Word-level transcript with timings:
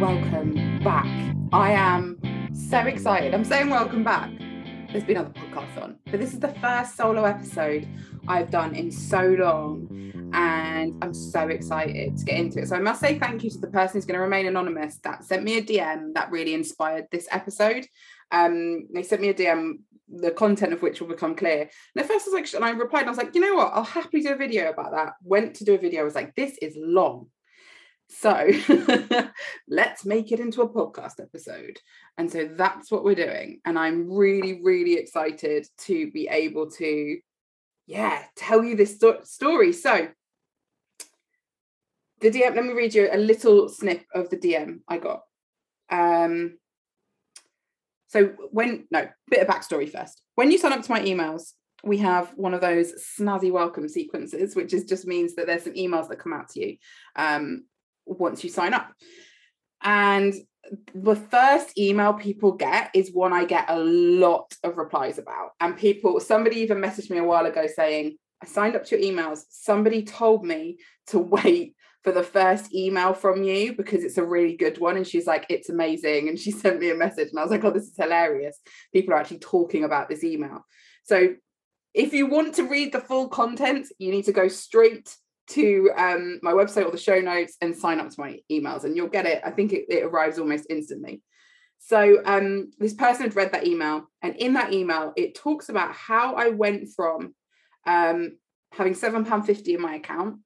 welcome 0.00 0.80
back. 0.82 1.06
I 1.52 1.70
am 1.70 2.18
so 2.52 2.78
excited. 2.80 3.32
I'm 3.32 3.44
saying 3.44 3.70
welcome 3.70 4.02
back. 4.02 4.28
There's 4.90 5.04
been 5.04 5.16
other 5.16 5.30
podcasts 5.30 5.80
on, 5.80 5.98
but 6.10 6.18
this 6.18 6.32
is 6.32 6.40
the 6.40 6.52
first 6.54 6.96
solo 6.96 7.24
episode 7.24 7.86
I've 8.26 8.50
done 8.50 8.74
in 8.74 8.90
so 8.90 9.36
long, 9.38 10.30
and 10.32 10.96
I'm 11.00 11.14
so 11.14 11.46
excited 11.46 12.16
to 12.16 12.24
get 12.24 12.40
into 12.40 12.60
it. 12.60 12.68
So 12.68 12.76
I 12.76 12.80
must 12.80 13.00
say 13.00 13.20
thank 13.20 13.44
you 13.44 13.50
to 13.50 13.58
the 13.58 13.68
person 13.68 13.96
who's 13.96 14.04
going 14.04 14.18
to 14.18 14.22
remain 14.22 14.46
anonymous 14.46 14.98
that 15.04 15.24
sent 15.24 15.44
me 15.44 15.58
a 15.58 15.62
DM 15.62 16.12
that 16.14 16.30
really 16.32 16.54
inspired 16.54 17.06
this 17.12 17.28
episode. 17.30 17.86
Um, 18.32 18.88
they 18.92 19.04
sent 19.04 19.22
me 19.22 19.28
a 19.28 19.34
DM, 19.34 19.74
the 20.08 20.32
content 20.32 20.72
of 20.72 20.82
which 20.82 21.00
will 21.00 21.08
become 21.08 21.36
clear. 21.36 21.60
And 21.94 22.02
at 22.02 22.06
first 22.06 22.26
I 22.26 22.30
was 22.30 22.34
like, 22.34 22.54
and 22.54 22.64
I 22.64 22.70
replied, 22.70 23.00
and 23.00 23.10
I 23.10 23.12
was 23.12 23.18
like, 23.18 23.34
you 23.34 23.40
know 23.40 23.54
what? 23.54 23.72
I'll 23.72 23.84
happily 23.84 24.22
do 24.22 24.32
a 24.32 24.36
video 24.36 24.70
about 24.70 24.90
that. 24.90 25.12
Went 25.22 25.54
to 25.56 25.64
do 25.64 25.74
a 25.74 25.78
video. 25.78 26.00
I 26.00 26.04
was 26.04 26.16
like, 26.16 26.34
this 26.34 26.58
is 26.58 26.74
long. 26.76 27.28
So 28.08 28.50
let's 29.68 30.04
make 30.04 30.30
it 30.32 30.40
into 30.40 30.62
a 30.62 30.68
podcast 30.68 31.20
episode. 31.20 31.78
And 32.18 32.30
so 32.30 32.48
that's 32.52 32.90
what 32.90 33.04
we're 33.04 33.14
doing. 33.14 33.60
And 33.64 33.78
I'm 33.78 34.10
really, 34.10 34.60
really 34.62 34.94
excited 34.94 35.66
to 35.82 36.10
be 36.10 36.28
able 36.28 36.70
to, 36.72 37.18
yeah, 37.86 38.22
tell 38.36 38.62
you 38.62 38.76
this 38.76 38.96
sto- 38.96 39.22
story. 39.24 39.72
So 39.72 40.08
the 42.20 42.30
DM, 42.30 42.54
let 42.54 42.64
me 42.64 42.72
read 42.72 42.94
you 42.94 43.08
a 43.10 43.18
little 43.18 43.68
snip 43.68 44.04
of 44.14 44.30
the 44.30 44.36
DM 44.36 44.80
I 44.88 44.98
got. 44.98 45.22
Um, 45.90 46.58
so 48.08 48.26
when, 48.50 48.86
no, 48.90 49.08
bit 49.28 49.40
of 49.40 49.48
backstory 49.48 49.90
first. 49.90 50.22
When 50.34 50.50
you 50.50 50.58
sign 50.58 50.72
up 50.72 50.82
to 50.82 50.90
my 50.90 51.00
emails, 51.00 51.52
we 51.82 51.98
have 51.98 52.32
one 52.36 52.54
of 52.54 52.60
those 52.60 52.92
snazzy 53.18 53.52
welcome 53.52 53.88
sequences, 53.88 54.56
which 54.56 54.72
is 54.72 54.84
just 54.84 55.06
means 55.06 55.34
that 55.34 55.46
there's 55.46 55.64
some 55.64 55.74
emails 55.74 56.08
that 56.08 56.18
come 56.18 56.32
out 56.32 56.48
to 56.50 56.60
you. 56.60 56.76
Um, 57.16 57.64
once 58.06 58.44
you 58.44 58.50
sign 58.50 58.74
up. 58.74 58.92
And 59.82 60.34
the 60.94 61.16
first 61.16 61.78
email 61.78 62.14
people 62.14 62.52
get 62.52 62.90
is 62.94 63.12
one 63.12 63.32
I 63.32 63.44
get 63.44 63.66
a 63.68 63.78
lot 63.78 64.54
of 64.62 64.76
replies 64.78 65.18
about. 65.18 65.50
And 65.60 65.76
people, 65.76 66.18
somebody 66.20 66.56
even 66.56 66.78
messaged 66.78 67.10
me 67.10 67.18
a 67.18 67.24
while 67.24 67.46
ago 67.46 67.66
saying, 67.66 68.16
I 68.42 68.46
signed 68.46 68.76
up 68.76 68.84
to 68.86 68.98
your 68.98 69.12
emails. 69.12 69.42
Somebody 69.50 70.02
told 70.02 70.44
me 70.44 70.78
to 71.08 71.18
wait 71.36 71.74
for 72.02 72.12
the 72.12 72.22
first 72.22 72.74
email 72.74 73.14
from 73.14 73.42
you 73.42 73.74
because 73.74 74.04
it's 74.04 74.18
a 74.18 74.24
really 74.24 74.56
good 74.56 74.78
one. 74.78 74.96
And 74.96 75.06
she's 75.06 75.26
like, 75.26 75.46
it's 75.48 75.70
amazing. 75.70 76.28
And 76.28 76.38
she 76.38 76.50
sent 76.62 76.80
me 76.80 76.90
a 76.90 76.94
message 76.94 77.30
and 77.30 77.38
I 77.38 77.42
was 77.42 77.50
like, 77.50 77.64
oh, 77.64 77.70
this 77.70 77.84
is 77.84 77.96
hilarious. 77.96 78.58
People 78.92 79.14
are 79.14 79.18
actually 79.18 79.38
talking 79.38 79.84
about 79.84 80.08
this 80.08 80.22
email. 80.22 80.64
So 81.04 81.34
if 81.94 82.12
you 82.12 82.26
want 82.26 82.56
to 82.56 82.68
read 82.68 82.92
the 82.92 83.00
full 83.00 83.28
content, 83.28 83.86
you 83.98 84.10
need 84.10 84.24
to 84.24 84.32
go 84.32 84.48
straight 84.48 85.16
to 85.46 85.90
um, 85.96 86.40
my 86.42 86.52
website 86.52 86.86
or 86.86 86.90
the 86.90 86.98
show 86.98 87.20
notes 87.20 87.56
and 87.60 87.76
sign 87.76 88.00
up 88.00 88.08
to 88.10 88.20
my 88.20 88.38
emails 88.50 88.84
and 88.84 88.96
you'll 88.96 89.08
get 89.08 89.26
it. 89.26 89.42
I 89.44 89.50
think 89.50 89.72
it, 89.72 89.86
it 89.88 90.04
arrives 90.04 90.38
almost 90.38 90.66
instantly. 90.70 91.22
So 91.78 92.22
um, 92.24 92.70
this 92.78 92.94
person 92.94 93.24
had 93.24 93.36
read 93.36 93.52
that 93.52 93.66
email, 93.66 94.08
and 94.22 94.34
in 94.36 94.54
that 94.54 94.72
email, 94.72 95.12
it 95.16 95.34
talks 95.34 95.68
about 95.68 95.92
how 95.92 96.34
I 96.34 96.48
went 96.48 96.88
from 96.96 97.34
um, 97.86 98.38
having 98.72 98.94
seven 98.94 99.24
pound 99.26 99.44
fifty 99.44 99.74
in 99.74 99.82
my 99.82 99.96
account 99.96 100.38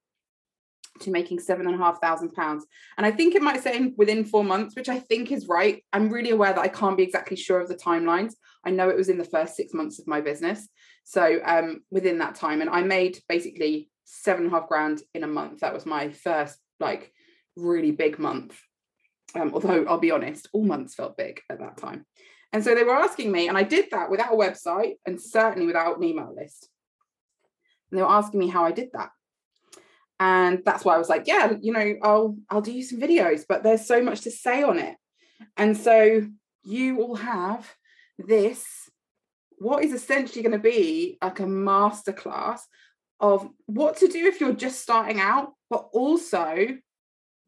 to 1.00 1.10
making 1.12 1.38
seven 1.38 1.66
and 1.68 1.76
a 1.76 1.78
half 1.78 2.00
thousand 2.00 2.32
pounds. 2.32 2.66
And 2.96 3.06
I 3.06 3.12
think 3.12 3.36
it 3.36 3.42
might 3.42 3.62
say 3.62 3.92
within 3.96 4.24
four 4.24 4.42
months, 4.42 4.74
which 4.74 4.88
I 4.88 4.98
think 4.98 5.30
is 5.30 5.46
right. 5.46 5.84
I'm 5.92 6.08
really 6.08 6.30
aware 6.30 6.52
that 6.52 6.60
I 6.60 6.66
can't 6.66 6.96
be 6.96 7.04
exactly 7.04 7.36
sure 7.36 7.60
of 7.60 7.68
the 7.68 7.76
timelines. 7.76 8.32
I 8.64 8.70
know 8.70 8.88
it 8.88 8.96
was 8.96 9.08
in 9.08 9.18
the 9.18 9.24
first 9.24 9.54
six 9.54 9.72
months 9.72 10.00
of 10.00 10.08
my 10.08 10.20
business, 10.20 10.68
so 11.04 11.38
um, 11.44 11.82
within 11.92 12.18
that 12.18 12.34
time, 12.34 12.62
and 12.62 12.70
I 12.70 12.82
made 12.82 13.20
basically 13.28 13.90
seven 14.10 14.44
and 14.44 14.52
a 14.52 14.56
half 14.58 14.68
grand 14.68 15.02
in 15.14 15.22
a 15.22 15.26
month. 15.26 15.60
That 15.60 15.74
was 15.74 15.84
my 15.84 16.10
first 16.10 16.58
like 16.80 17.12
really 17.56 17.90
big 17.90 18.18
month. 18.18 18.58
Um, 19.34 19.52
although 19.52 19.84
I'll 19.84 19.98
be 19.98 20.10
honest, 20.10 20.48
all 20.52 20.64
months 20.64 20.94
felt 20.94 21.18
big 21.18 21.42
at 21.50 21.58
that 21.58 21.76
time. 21.76 22.06
And 22.52 22.64
so 22.64 22.74
they 22.74 22.84
were 22.84 22.96
asking 22.96 23.30
me, 23.30 23.48
and 23.48 23.58
I 23.58 23.62
did 23.62 23.90
that 23.90 24.10
without 24.10 24.32
a 24.32 24.36
website 24.36 24.94
and 25.04 25.20
certainly 25.20 25.66
without 25.66 25.98
an 25.98 26.04
email 26.04 26.34
list. 26.34 26.70
And 27.90 27.98
they 27.98 28.02
were 28.02 28.10
asking 28.10 28.40
me 28.40 28.48
how 28.48 28.64
I 28.64 28.72
did 28.72 28.88
that. 28.94 29.10
And 30.18 30.62
that's 30.64 30.84
why 30.84 30.94
I 30.94 30.98
was 30.98 31.10
like, 31.10 31.26
yeah, 31.26 31.52
you 31.60 31.72
know, 31.72 31.94
I'll 32.02 32.36
I'll 32.48 32.62
do 32.62 32.72
you 32.72 32.82
some 32.82 33.00
videos, 33.00 33.44
but 33.46 33.62
there's 33.62 33.86
so 33.86 34.02
much 34.02 34.22
to 34.22 34.30
say 34.30 34.62
on 34.62 34.78
it. 34.78 34.96
And 35.56 35.76
so 35.76 36.26
you 36.64 37.00
all 37.02 37.16
have 37.16 37.70
this, 38.18 38.64
what 39.58 39.84
is 39.84 39.92
essentially 39.92 40.42
going 40.42 40.52
to 40.52 40.58
be 40.58 41.18
like 41.22 41.40
a 41.40 41.44
masterclass 41.44 42.60
of 43.20 43.48
what 43.66 43.96
to 43.98 44.08
do 44.08 44.26
if 44.26 44.40
you're 44.40 44.52
just 44.52 44.80
starting 44.80 45.20
out, 45.20 45.52
but 45.70 45.88
also 45.92 46.78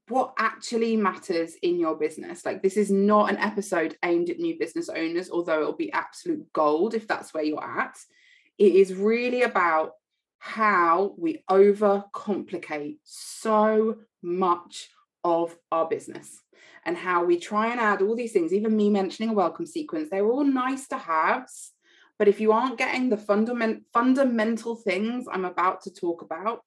what 0.09 0.35
actually 0.39 0.97
matters 0.97 1.55
in 1.63 1.79
your 1.79 1.95
business. 1.95 2.45
Like, 2.45 2.63
this 2.63 2.77
is 2.77 2.91
not 2.91 3.31
an 3.31 3.39
episode 3.39 3.97
aimed 4.05 4.29
at 4.29 4.41
new 4.41 4.59
business 4.59 4.89
owners, 4.89 5.31
although 5.31 5.61
it'll 5.61 5.73
be 5.73 5.93
absolute 5.93 6.53
gold 6.53 6.95
if 6.95 7.07
that's 7.07 7.33
where 7.33 7.45
you're 7.45 7.65
at. 7.65 7.97
It 8.59 8.75
is 8.75 8.93
really 8.93 9.43
about 9.43 9.93
how 10.39 11.15
we 11.17 11.45
overcomplicate 11.49 12.97
so 13.05 13.99
much 14.23 14.89
of 15.23 15.57
our 15.71 15.87
business 15.87 16.43
and 16.85 16.97
how 16.97 17.25
we 17.25 17.39
try 17.39 17.69
and 17.69 17.79
add 17.79 18.03
all 18.03 18.17
these 18.17 18.33
things, 18.33 18.53
even 18.53 18.77
me 18.77 18.91
mentioning 18.91 19.31
a 19.31 19.35
welcome 19.35 19.67
sequence, 19.67 20.09
they're 20.11 20.27
all 20.27 20.45
nice 20.45 20.89
to 20.89 20.97
haves 20.97 21.73
but 22.21 22.29
if 22.29 22.39
you 22.39 22.53
aren't 22.53 22.77
getting 22.77 23.09
the 23.09 23.17
fundament, 23.17 23.85
fundamental 23.95 24.77
things 24.77 25.25
I'm 25.33 25.47
about 25.47 25.81
to 25.85 25.91
talk 25.91 26.21
about, 26.21 26.61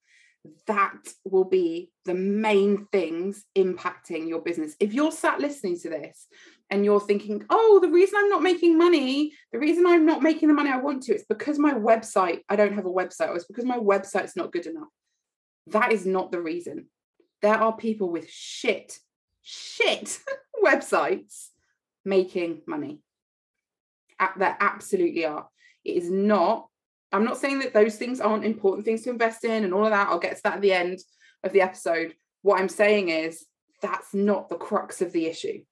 that 0.66 0.98
will 1.26 1.44
be 1.44 1.92
the 2.06 2.16
main 2.16 2.88
things 2.92 3.46
impacting 3.56 4.28
your 4.28 4.42
business. 4.42 4.76
If 4.80 4.96
you're 4.96 5.12
sat 5.12 5.40
listening 5.40 5.78
to 5.82 5.90
this 5.90 6.26
and 6.72 6.84
you're 6.84 7.00
thinking, 7.00 7.46
oh, 7.52 7.78
the 7.84 7.92
reason 7.92 8.16
I'm 8.18 8.30
not 8.30 8.42
making 8.42 8.80
money, 8.80 9.34
the 9.52 9.60
reason 9.60 9.86
I'm 9.86 10.08
not 10.08 10.24
making 10.24 10.48
the 10.48 10.56
money 10.56 10.72
I 10.72 10.78
want 10.78 11.04
to, 11.04 11.14
it's 11.14 11.26
because 11.30 11.60
my 11.60 11.76
website, 11.76 12.40
I 12.50 12.56
don't 12.56 12.74
have 12.74 12.88
a 12.88 12.90
website, 12.90 13.30
or 13.30 13.36
it's 13.36 13.46
because 13.46 13.64
my 13.64 13.78
website's 13.78 14.36
not 14.36 14.52
good 14.52 14.66
enough. 14.66 14.90
That 15.68 15.92
is 15.92 16.04
not 16.04 16.32
the 16.32 16.42
reason. 16.42 16.88
There 17.44 17.54
are 17.54 17.78
people 17.78 18.10
with 18.10 18.28
shit, 18.28 18.98
shit 19.44 20.18
websites 20.66 21.50
making 22.04 22.64
money 22.66 23.02
there 24.38 24.58
absolutely 24.60 25.26
are. 25.26 25.48
It 25.84 25.98
is 25.98 26.10
not, 26.10 26.68
I'm 27.12 27.26
not 27.26 27.38
saying 27.38 27.60
that 27.60 27.74
those 27.74 27.96
things 27.96 28.20
aren't 28.20 28.46
important 28.46 28.86
things 28.86 29.02
to 29.04 29.10
invest 29.10 29.44
in 29.44 29.64
and 29.64 29.74
all 29.74 29.86
of 29.86 29.92
that. 29.92 30.08
I'll 30.08 30.20
get 30.20 30.36
to 30.38 30.44
that 30.44 30.56
at 30.56 30.62
the 30.62 30.74
end 30.74 31.00
of 31.44 31.54
the 31.54 31.62
episode. 31.62 32.16
What 32.42 32.60
I'm 32.60 32.70
saying 32.70 33.10
is 33.10 33.46
that's 33.82 34.14
not 34.14 34.50
the 34.50 34.56
crux 34.56 35.02
of 35.02 35.12
the 35.12 35.26
issue. 35.26 35.64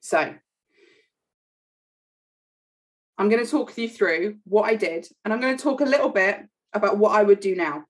So 0.00 0.34
I'm 3.18 3.28
going 3.28 3.44
to 3.44 3.50
talk 3.50 3.76
you 3.76 3.88
through 3.88 4.38
what 4.44 4.62
I 4.62 4.76
did, 4.76 5.06
and 5.24 5.34
I'm 5.34 5.40
going 5.40 5.56
to 5.56 5.62
talk 5.62 5.82
a 5.82 5.84
little 5.84 6.08
bit 6.08 6.40
about 6.72 6.96
what 6.96 7.12
I 7.12 7.22
would 7.22 7.40
do 7.40 7.54
now. 7.54 7.84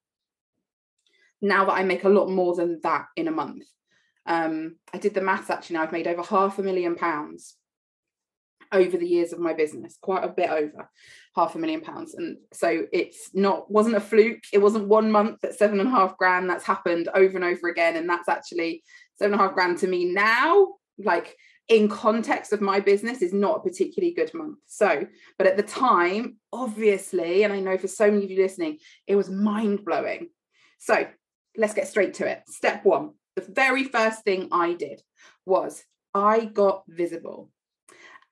Now 1.41 1.67
that 1.67 1.75
I 1.75 1.85
make 1.85 2.05
a 2.05 2.09
lot 2.09 2.29
more 2.29 2.55
than 2.55 2.81
that 2.83 3.07
in 3.17 3.29
a 3.29 3.33
month. 3.33 3.65
Um, 4.27 4.77
I 4.93 4.99
did 4.99 5.15
the 5.15 5.21
maths 5.21 5.49
actually 5.49 5.75
now, 5.75 5.83
I've 5.83 5.93
made 5.93 6.07
over 6.07 6.23
half 6.23 6.59
a 6.59 6.63
million 6.63 6.95
pounds 6.95 7.57
over 8.73 8.97
the 8.97 9.07
years 9.07 9.33
of 9.33 9.39
my 9.39 9.53
business, 9.53 9.99
quite 10.01 10.25
a 10.25 10.29
bit 10.29 10.51
over 10.51 10.89
half 11.37 11.55
a 11.55 11.59
million 11.59 11.81
pounds. 11.81 12.15
And 12.15 12.39
so 12.53 12.87
it's 12.93 13.31
not 13.35 13.71
wasn't 13.71 13.97
a 13.97 14.01
fluke. 14.01 14.45
It 14.53 14.59
wasn't 14.59 14.89
one 14.89 15.11
month 15.11 15.45
at 15.45 15.55
seven 15.55 15.81
and 15.81 15.89
a 15.89 15.93
half 15.93 16.17
grand. 16.17 16.49
That's 16.49 16.65
happened 16.65 17.09
over 17.15 17.37
and 17.37 17.45
over 17.45 17.69
again. 17.69 17.97
And 17.97 18.09
that's 18.09 18.29
actually 18.29 18.83
seven 19.19 19.35
and 19.35 19.41
a 19.41 19.45
half 19.45 19.55
grand 19.55 19.79
to 19.79 19.87
me 19.87 20.05
now, 20.07 20.69
like 20.99 21.37
in 21.69 21.89
context 21.89 22.53
of 22.53 22.61
my 22.61 22.81
business, 22.81 23.23
is 23.23 23.33
not 23.33 23.59
a 23.59 23.69
particularly 23.69 24.15
good 24.15 24.33
month. 24.35 24.59
So, 24.67 25.07
but 25.39 25.47
at 25.47 25.57
the 25.57 25.63
time, 25.63 26.37
obviously, 26.53 27.45
and 27.45 27.53
I 27.53 27.61
know 27.61 27.79
for 27.79 27.89
so 27.89 28.11
many 28.11 28.25
of 28.25 28.31
you 28.31 28.43
listening, 28.43 28.79
it 29.07 29.17
was 29.17 29.31
mind 29.31 29.85
blowing. 29.85 30.31
So 30.79 31.07
let's 31.57 31.75
get 31.75 31.89
straight 31.89 32.15
to 32.15 32.27
it. 32.27 32.43
Step 32.49 32.85
one 32.85 33.11
the 33.37 33.53
very 33.53 33.85
first 33.85 34.25
thing 34.25 34.49
I 34.53 34.75
did 34.75 35.03
was 35.47 35.85
I 36.15 36.45
got 36.45 36.85
visible 36.89 37.51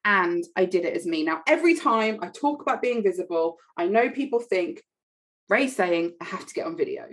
and 0.05 0.45
I 0.57 0.65
did 0.65 0.85
it 0.85 0.97
as 0.97 1.07
me. 1.07 1.23
Now, 1.23 1.43
every 1.47 1.75
time 1.75 2.19
I 2.23 2.29
talk 2.29 2.63
about 2.63 2.83
being 2.83 3.03
visible, 3.03 3.59
I 3.77 3.87
know 3.87 4.11
people 4.11 4.41
think 4.41 4.83
Ray 5.49 5.69
saying 5.69 6.13
I 6.21 6.25
have 6.25 6.47
to 6.47 6.55
get 6.55 6.67
on 6.67 6.77
video. 6.77 7.07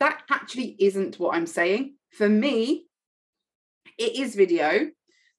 That 0.00 0.22
actually 0.30 0.76
isn't 0.78 1.18
what 1.18 1.34
I'm 1.34 1.46
saying. 1.46 1.94
For 2.10 2.28
me, 2.28 2.86
it 3.98 4.16
is 4.16 4.34
video 4.34 4.90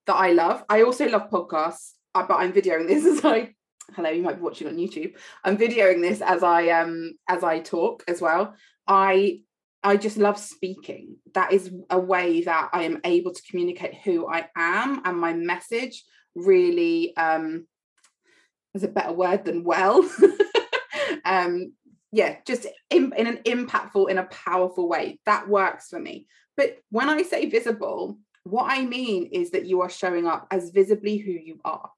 that 0.08 0.14
I 0.14 0.32
love. 0.32 0.64
I 0.70 0.84
also 0.84 1.08
love 1.10 1.30
podcasts, 1.30 1.92
uh, 2.14 2.26
but 2.28 2.36
I'm 2.36 2.54
videoing 2.54 2.88
this 2.88 3.06
as 3.18 3.26
I 3.26 3.54
hello, 3.94 4.10
you 4.10 4.24
might 4.24 4.38
be 4.38 4.42
watching 4.42 4.68
on 4.68 4.78
YouTube. 4.78 5.16
I'm 5.44 5.58
videoing 5.58 6.02
this 6.02 6.22
as 6.22 6.44
I 6.44 6.70
um 6.70 7.14
as 7.28 7.44
I 7.44 7.60
talk 7.60 8.04
as 8.08 8.22
well. 8.22 8.56
I 8.88 9.42
I 9.84 9.98
just 9.98 10.18
love 10.18 10.40
speaking. 10.40 11.18
That 11.34 11.54
is 11.54 11.72
a 11.90 12.00
way 12.00 12.42
that 12.42 12.70
I 12.74 12.84
am 12.84 13.02
able 13.04 13.34
to 13.34 13.42
communicate 13.50 13.96
who 14.04 14.28
I 14.28 14.48
am 14.56 15.02
and 15.06 15.20
my 15.20 15.34
message 15.34 16.04
really 16.36 17.16
um 17.18 17.66
is 18.74 18.84
a 18.84 18.88
better 18.88 19.14
word 19.14 19.46
than 19.46 19.64
well 19.64 20.08
um 21.26 21.74
yeah 22.12 22.38
just 22.46 22.68
in, 22.90 23.14
in 23.18 23.28
an 23.28 23.38
impactful 23.46 24.10
in 24.10 24.18
a 24.18 24.26
powerful 24.26 24.88
way 24.88 25.20
that 25.26 25.48
works 25.48 25.90
for 25.90 26.00
me 26.00 26.28
but 26.58 26.78
when 26.90 27.10
i 27.10 27.22
say 27.22 27.46
visible 27.50 28.18
What 28.46 28.70
I 28.70 28.86
mean 28.86 29.30
is 29.32 29.50
that 29.52 29.66
you 29.66 29.82
are 29.82 29.90
showing 29.90 30.28
up 30.28 30.46
as 30.52 30.70
visibly 30.70 31.18
who 31.18 31.32
you 31.32 31.60
are. 31.66 31.90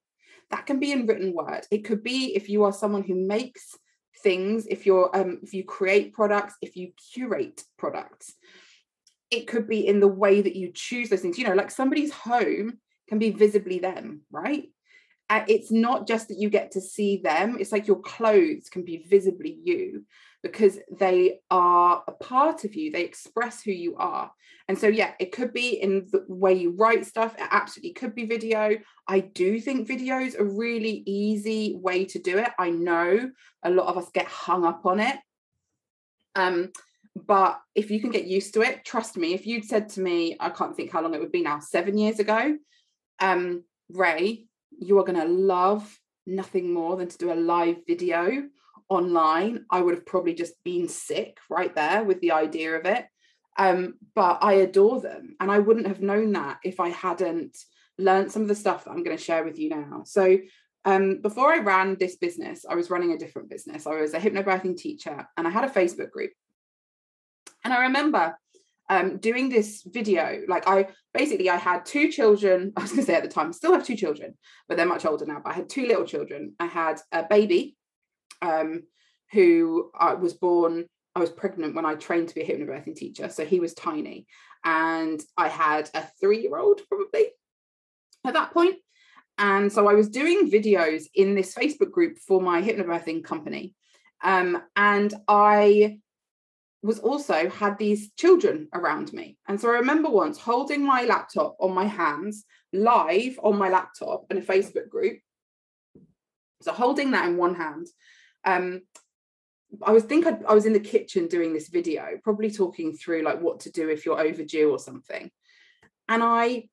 That 0.50 0.66
can 0.66 0.80
be 0.80 0.94
in 0.94 1.06
written 1.06 1.34
word. 1.34 1.68
It 1.70 1.84
could 1.84 2.04
be 2.04 2.36
if 2.36 2.48
you 2.48 2.64
are 2.64 2.72
someone 2.72 3.04
who 3.04 3.16
makes 3.16 3.76
things, 4.24 4.66
if 4.66 4.86
you're 4.86 5.14
um, 5.14 5.40
if 5.44 5.54
you 5.54 5.66
create 5.66 6.14
products, 6.14 6.56
if 6.62 6.78
you 6.78 6.94
curate 7.14 7.64
products. 7.78 8.34
It 9.30 9.46
could 9.48 9.68
be 9.68 9.86
in 9.86 10.00
the 10.00 10.08
way 10.08 10.42
that 10.42 10.56
you 10.56 10.72
choose 10.74 11.10
those 11.10 11.20
things. 11.20 11.38
You 11.38 11.48
know, 11.48 11.54
like 11.54 11.70
somebody's 11.70 12.14
home 12.14 12.80
can 13.08 13.20
be 13.20 13.32
visibly 13.32 13.80
them, 13.80 14.22
right? 14.32 14.70
It's 15.30 15.72
not 15.72 16.08
just 16.08 16.30
that 16.30 16.40
you 16.40 16.50
get 16.50 16.72
to 16.72 16.82
see 16.82 17.18
them, 17.18 17.58
it's 17.60 17.74
like 17.74 17.88
your 17.88 18.00
clothes 18.00 18.70
can 18.70 18.84
be 18.84 19.06
visibly 19.10 19.60
you 19.62 20.06
because 20.42 20.80
they 21.00 21.40
are 21.52 22.04
a 22.08 22.12
part 22.14 22.64
of 22.64 22.76
you, 22.76 22.92
they 22.92 23.04
express 23.04 23.62
who 23.62 23.72
you 23.72 23.98
are. 23.98 24.32
And 24.70 24.78
so, 24.78 24.88
yeah, 24.88 25.12
it 25.20 25.34
could 25.34 25.52
be 25.52 25.82
in 25.82 26.08
the 26.12 26.24
way 26.28 26.54
you 26.54 26.72
write 26.72 27.06
stuff, 27.06 27.34
it 27.38 27.48
absolutely 27.52 27.94
could 27.94 28.16
be 28.16 28.26
video. 28.26 28.78
I 29.08 29.20
do 29.20 29.60
think 29.60 29.88
video 29.88 30.20
is 30.20 30.36
a 30.36 30.44
really 30.44 31.04
easy 31.06 31.78
way 31.82 32.06
to 32.06 32.20
do 32.20 32.38
it. 32.38 32.50
I 32.58 32.70
know 32.70 33.30
a 33.64 33.70
lot 33.70 33.88
of 33.88 33.98
us 33.98 34.10
get 34.14 34.28
hung 34.28 34.66
up 34.66 34.86
on 34.86 35.00
it. 35.00 35.18
Um, 36.36 36.72
but 37.16 37.60
if 37.76 37.90
you 37.90 38.00
can 38.00 38.12
get 38.12 38.28
used 38.28 38.54
to 38.54 38.62
it, 38.62 38.86
trust 38.86 39.18
me, 39.18 39.34
if 39.34 39.48
you'd 39.48 39.66
said 39.66 39.90
to 39.90 40.02
me, 40.02 40.38
I 40.40 40.52
can't 40.52 40.76
think 40.76 40.92
how 40.92 41.02
long 41.02 41.16
it 41.16 41.20
would 41.20 41.32
be 41.32 41.42
now, 41.42 41.60
seven 41.60 41.98
years 41.98 42.20
ago, 42.20 42.56
um, 43.20 43.64
Ray, 43.90 44.48
you 44.80 45.00
are 45.00 45.04
going 45.04 45.20
to 45.20 45.28
love 45.28 46.00
nothing 46.26 46.74
more 46.74 46.98
than 46.98 47.08
to 47.08 47.18
do 47.18 47.32
a 47.32 47.36
live 47.36 47.78
video 47.88 48.44
online. 48.90 49.66
I 49.72 49.82
would 49.82 49.96
have 49.96 50.06
probably 50.06 50.34
just 50.34 50.54
been 50.64 50.88
sick 50.88 51.38
right 51.50 51.74
there 51.74 52.04
with 52.04 52.20
the 52.22 52.32
idea 52.32 52.76
of 52.76 52.86
it. 52.86 53.06
Um, 53.58 53.96
but 54.14 54.40
I 54.42 54.54
adore 54.54 55.02
them. 55.02 55.36
And 55.40 55.52
I 55.52 55.60
wouldn't 55.60 55.88
have 55.88 56.02
known 56.02 56.34
that 56.34 56.60
if 56.64 56.80
I 56.80 56.90
hadn't 56.90 57.58
learned 57.98 58.32
some 58.32 58.44
of 58.44 58.48
the 58.48 58.56
stuff 58.56 58.86
that 58.86 58.92
I'm 58.92 59.04
going 59.04 59.18
to 59.18 59.24
share 59.24 59.44
with 59.44 59.58
you 59.58 59.70
now. 59.70 60.04
So 60.06 60.38
um, 60.86 61.22
before 61.22 61.52
I 61.52 61.60
ran 61.60 61.98
this 62.00 62.18
business, 62.18 62.66
I 62.70 62.76
was 62.76 62.90
running 62.90 63.14
a 63.14 63.18
different 63.18 63.50
business. 63.50 63.88
I 63.88 64.00
was 64.00 64.14
a 64.14 64.20
hypnobirthing 64.20 64.78
teacher 64.78 65.28
and 65.36 65.48
I 65.48 65.50
had 65.50 65.64
a 65.64 65.70
Facebook 65.70 66.12
group. 66.12 66.32
And 67.64 67.74
I 67.74 67.84
remember 67.84 68.38
um, 68.90 69.18
doing 69.18 69.50
this 69.50 69.84
video, 69.86 70.44
like 70.48 70.68
I 70.68 70.88
basically 71.18 71.50
I 71.50 71.58
had 71.58 71.86
two 71.86 72.10
children. 72.10 72.74
I 72.78 72.82
was 72.82 72.92
going 72.92 73.02
to 73.02 73.08
say 73.08 73.16
at 73.16 73.24
the 73.24 73.30
time, 73.30 73.48
I 73.48 73.52
still 73.52 73.74
have 73.74 73.86
two 73.86 73.96
children, 73.96 74.38
but 74.68 74.78
they're 74.78 74.86
much 74.86 75.06
older 75.06 75.26
now. 75.26 75.42
But 75.44 75.52
I 75.52 75.56
had 75.56 75.70
two 75.70 75.88
little 75.88 76.06
children. 76.06 76.54
I 76.60 76.68
had 76.68 77.00
a 77.12 77.24
baby, 77.24 77.76
um, 78.42 78.84
who 79.32 79.92
I 79.98 80.14
was 80.14 80.34
born. 80.34 80.86
I 81.16 81.20
was 81.20 81.32
pregnant 81.32 81.76
when 81.76 81.86
I 81.86 81.96
trained 81.96 82.30
to 82.30 82.36
be 82.36 82.42
a 82.42 82.48
hypnobirthing 82.48 82.96
teacher, 82.96 83.30
so 83.30 83.44
he 83.44 83.60
was 83.60 83.74
tiny, 83.74 84.28
and 84.64 85.20
I 85.36 85.48
had 85.48 85.90
a 85.96 86.04
three-year-old 86.22 86.82
probably 86.88 87.30
at 88.24 88.36
that 88.36 88.54
point. 88.54 88.76
And 89.40 89.72
so 89.72 89.88
I 89.88 89.94
was 89.94 90.10
doing 90.10 90.52
videos 90.52 91.06
in 91.16 91.34
this 91.34 91.56
Facebook 91.56 91.92
group 91.92 92.18
for 92.20 92.40
my 92.40 92.62
hypnobirthing 92.62 93.24
company. 93.24 93.74
Um, 94.24 94.62
and 94.76 95.14
I 95.28 96.00
was 96.84 97.00
also 97.00 97.50
had 97.50 97.78
these 97.78 98.12
children 98.14 98.68
around 98.74 99.12
me. 99.12 99.38
And 99.48 99.60
so 99.60 99.70
I 99.70 99.78
remember 99.78 100.10
once 100.10 100.38
holding 100.38 100.86
my 100.86 101.04
laptop 101.04 101.58
on 101.60 101.74
my 101.74 101.86
hands, 101.86 102.46
live 102.72 103.40
on 103.44 103.58
my 103.58 103.70
laptop 103.70 104.26
in 104.30 104.38
a 104.38 104.42
Facebook 104.42 104.90
group. 104.90 105.20
So 106.62 106.72
holding 106.72 107.12
that 107.12 107.28
in 107.28 107.38
one 107.38 107.56
hand. 107.56 107.88
Um, 108.46 108.82
I 109.84 109.92
was 109.92 110.04
think 110.04 110.26
I'd, 110.26 110.44
I 110.46 110.54
was 110.54 110.66
in 110.66 110.74
the 110.74 110.80
kitchen 110.80 111.28
doing 111.28 111.54
this 111.54 111.68
video, 111.68 112.20
probably 112.24 112.50
talking 112.52 112.94
through 112.94 113.24
like 113.24 113.42
what 113.42 113.62
to 113.62 113.72
do 113.72 113.90
if 113.90 114.06
you're 114.06 114.20
overdue 114.20 114.72
or 114.72 114.80
something. 114.80 115.30
And 116.08 116.24
I, 116.24 116.70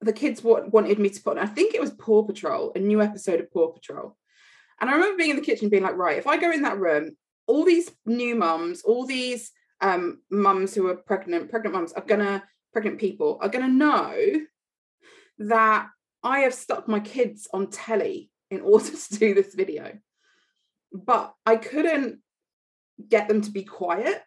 the 0.00 0.12
kids 0.12 0.42
wanted 0.42 0.98
me 0.98 1.10
to 1.10 1.22
put, 1.22 1.36
I 1.36 1.46
think 1.46 1.74
it 1.74 1.80
was 1.80 1.90
Paw 1.90 2.22
Patrol, 2.22 2.72
a 2.74 2.78
new 2.78 3.02
episode 3.02 3.40
of 3.40 3.52
Paw 3.52 3.68
Patrol. 3.68 4.16
And 4.80 4.88
I 4.88 4.94
remember 4.94 5.18
being 5.18 5.30
in 5.30 5.36
the 5.36 5.42
kitchen 5.42 5.68
being 5.68 5.82
like, 5.82 5.96
right, 5.96 6.18
if 6.18 6.26
I 6.26 6.38
go 6.38 6.50
in 6.50 6.62
that 6.62 6.78
room 6.78 7.16
all 7.46 7.64
these 7.64 7.90
new 8.06 8.34
mums, 8.34 8.82
all 8.82 9.06
these 9.06 9.50
um, 9.80 10.20
mums 10.30 10.74
who 10.74 10.86
are 10.88 10.96
pregnant, 10.96 11.50
pregnant 11.50 11.74
mums 11.74 11.92
are 11.92 12.04
gonna, 12.04 12.42
pregnant 12.72 12.98
people 12.98 13.38
are 13.42 13.48
gonna 13.48 13.68
know 13.68 14.14
that 15.38 15.88
I 16.22 16.40
have 16.40 16.54
stuck 16.54 16.88
my 16.88 17.00
kids 17.00 17.48
on 17.52 17.68
telly 17.68 18.30
in 18.50 18.60
order 18.62 18.90
to 18.90 19.18
do 19.18 19.34
this 19.34 19.54
video. 19.54 19.98
But 20.92 21.34
I 21.46 21.56
couldn't 21.56 22.20
get 23.08 23.28
them 23.28 23.40
to 23.42 23.50
be 23.50 23.64
quiet. 23.64 24.22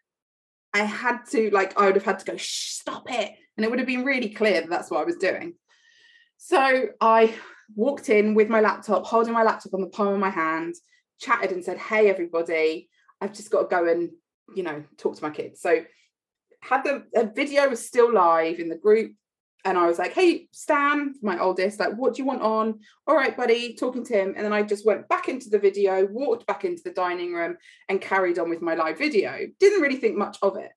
I 0.73 0.79
had 0.79 1.19
to, 1.31 1.49
like, 1.51 1.79
I 1.79 1.85
would 1.85 1.95
have 1.95 2.03
had 2.03 2.19
to 2.19 2.25
go, 2.25 2.35
stop 2.37 3.09
it. 3.09 3.31
And 3.55 3.63
it 3.63 3.69
would 3.69 3.79
have 3.79 3.87
been 3.87 4.03
really 4.03 4.29
clear 4.29 4.59
that 4.59 4.69
that's 4.69 4.91
what 4.91 4.99
I 4.99 5.05
was 5.05 5.15
doing. 5.15 5.53
So 6.37 6.87
I 6.99 7.33
walked 7.73 8.09
in 8.09 8.33
with 8.33 8.49
my 8.49 8.59
laptop, 8.59 9.05
holding 9.05 9.33
my 9.33 9.43
laptop 9.43 9.73
on 9.73 9.81
the 9.81 9.87
palm 9.87 10.15
of 10.15 10.19
my 10.19 10.29
hand, 10.29 10.75
chatted 11.19 11.51
and 11.51 11.63
said, 11.63 11.77
Hey, 11.77 12.09
everybody, 12.09 12.89
I've 13.21 13.33
just 13.33 13.51
got 13.51 13.69
to 13.69 13.75
go 13.75 13.87
and, 13.87 14.11
you 14.55 14.63
know, 14.63 14.83
talk 14.97 15.15
to 15.15 15.23
my 15.23 15.29
kids. 15.29 15.61
So 15.61 15.83
had 16.61 16.83
the 16.83 17.31
video 17.35 17.69
was 17.69 17.85
still 17.85 18.11
live 18.11 18.59
in 18.59 18.69
the 18.69 18.77
group. 18.77 19.13
And 19.63 19.79
I 19.79 19.87
was 19.87 19.97
like, 19.97 20.13
hey, 20.13 20.47
Stan, 20.51 21.15
my 21.23 21.39
oldest, 21.39 21.79
like, 21.79 21.95
what 21.95 22.13
do 22.13 22.21
you 22.21 22.27
want 22.27 22.43
on? 22.43 22.81
All 23.07 23.15
right, 23.15 23.35
buddy, 23.35 23.73
talking 23.73 24.05
to 24.05 24.13
him. 24.13 24.35
And 24.35 24.45
then 24.45 24.53
I 24.53 24.61
just 24.61 24.85
went 24.85 25.07
back 25.07 25.27
into 25.27 25.49
the 25.49 25.57
video, 25.57 26.05
walked 26.05 26.45
back 26.45 26.65
into 26.65 26.83
the 26.83 26.91
dining 26.91 27.33
room, 27.33 27.57
and 27.89 27.99
carried 27.99 28.37
on 28.37 28.47
with 28.47 28.61
my 28.61 28.75
live 28.75 28.99
video. 28.99 29.47
Didn't 29.59 29.81
really 29.81 29.95
think 29.95 30.17
much 30.17 30.37
of 30.43 30.55
it. 30.57 30.69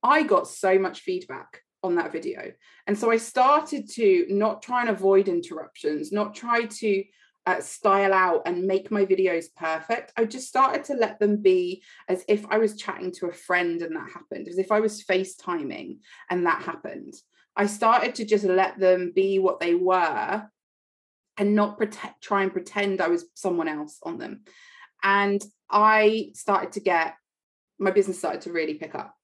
I 0.00 0.22
got 0.22 0.46
so 0.46 0.78
much 0.78 1.00
feedback 1.00 1.62
on 1.82 1.96
that 1.96 2.12
video. 2.12 2.52
And 2.86 2.96
so 2.96 3.10
I 3.10 3.16
started 3.16 3.90
to 3.94 4.26
not 4.28 4.62
try 4.62 4.82
and 4.82 4.90
avoid 4.90 5.26
interruptions, 5.26 6.12
not 6.12 6.36
try 6.36 6.66
to 6.66 7.04
uh, 7.46 7.60
style 7.60 8.12
out 8.12 8.42
and 8.46 8.66
make 8.66 8.90
my 8.90 9.06
videos 9.06 9.46
perfect. 9.56 10.12
I 10.16 10.24
just 10.24 10.48
started 10.48 10.84
to 10.84 10.94
let 10.94 11.20
them 11.20 11.36
be 11.36 11.82
as 12.08 12.24
if 12.28 12.44
I 12.50 12.58
was 12.58 12.76
chatting 12.76 13.12
to 13.12 13.26
a 13.26 13.32
friend 13.32 13.80
and 13.82 13.94
that 13.94 14.10
happened, 14.12 14.48
as 14.48 14.58
if 14.58 14.72
I 14.72 14.80
was 14.80 15.04
FaceTiming 15.04 15.98
and 16.28 16.46
that 16.46 16.62
happened. 16.62 17.14
I 17.56 17.66
started 17.66 18.16
to 18.16 18.24
just 18.24 18.44
let 18.44 18.78
them 18.78 19.12
be 19.14 19.38
what 19.38 19.60
they 19.60 19.74
were 19.74 20.46
and 21.38 21.54
not 21.54 21.78
protect, 21.78 22.22
try 22.22 22.42
and 22.42 22.52
pretend 22.52 23.00
I 23.00 23.08
was 23.08 23.26
someone 23.34 23.68
else 23.68 23.98
on 24.02 24.18
them. 24.18 24.42
And 25.02 25.42
I 25.70 26.30
started 26.34 26.72
to 26.72 26.80
get 26.80 27.14
my 27.78 27.90
business 27.90 28.18
started 28.18 28.40
to 28.42 28.52
really 28.52 28.74
pick 28.74 28.94
up 28.94 29.14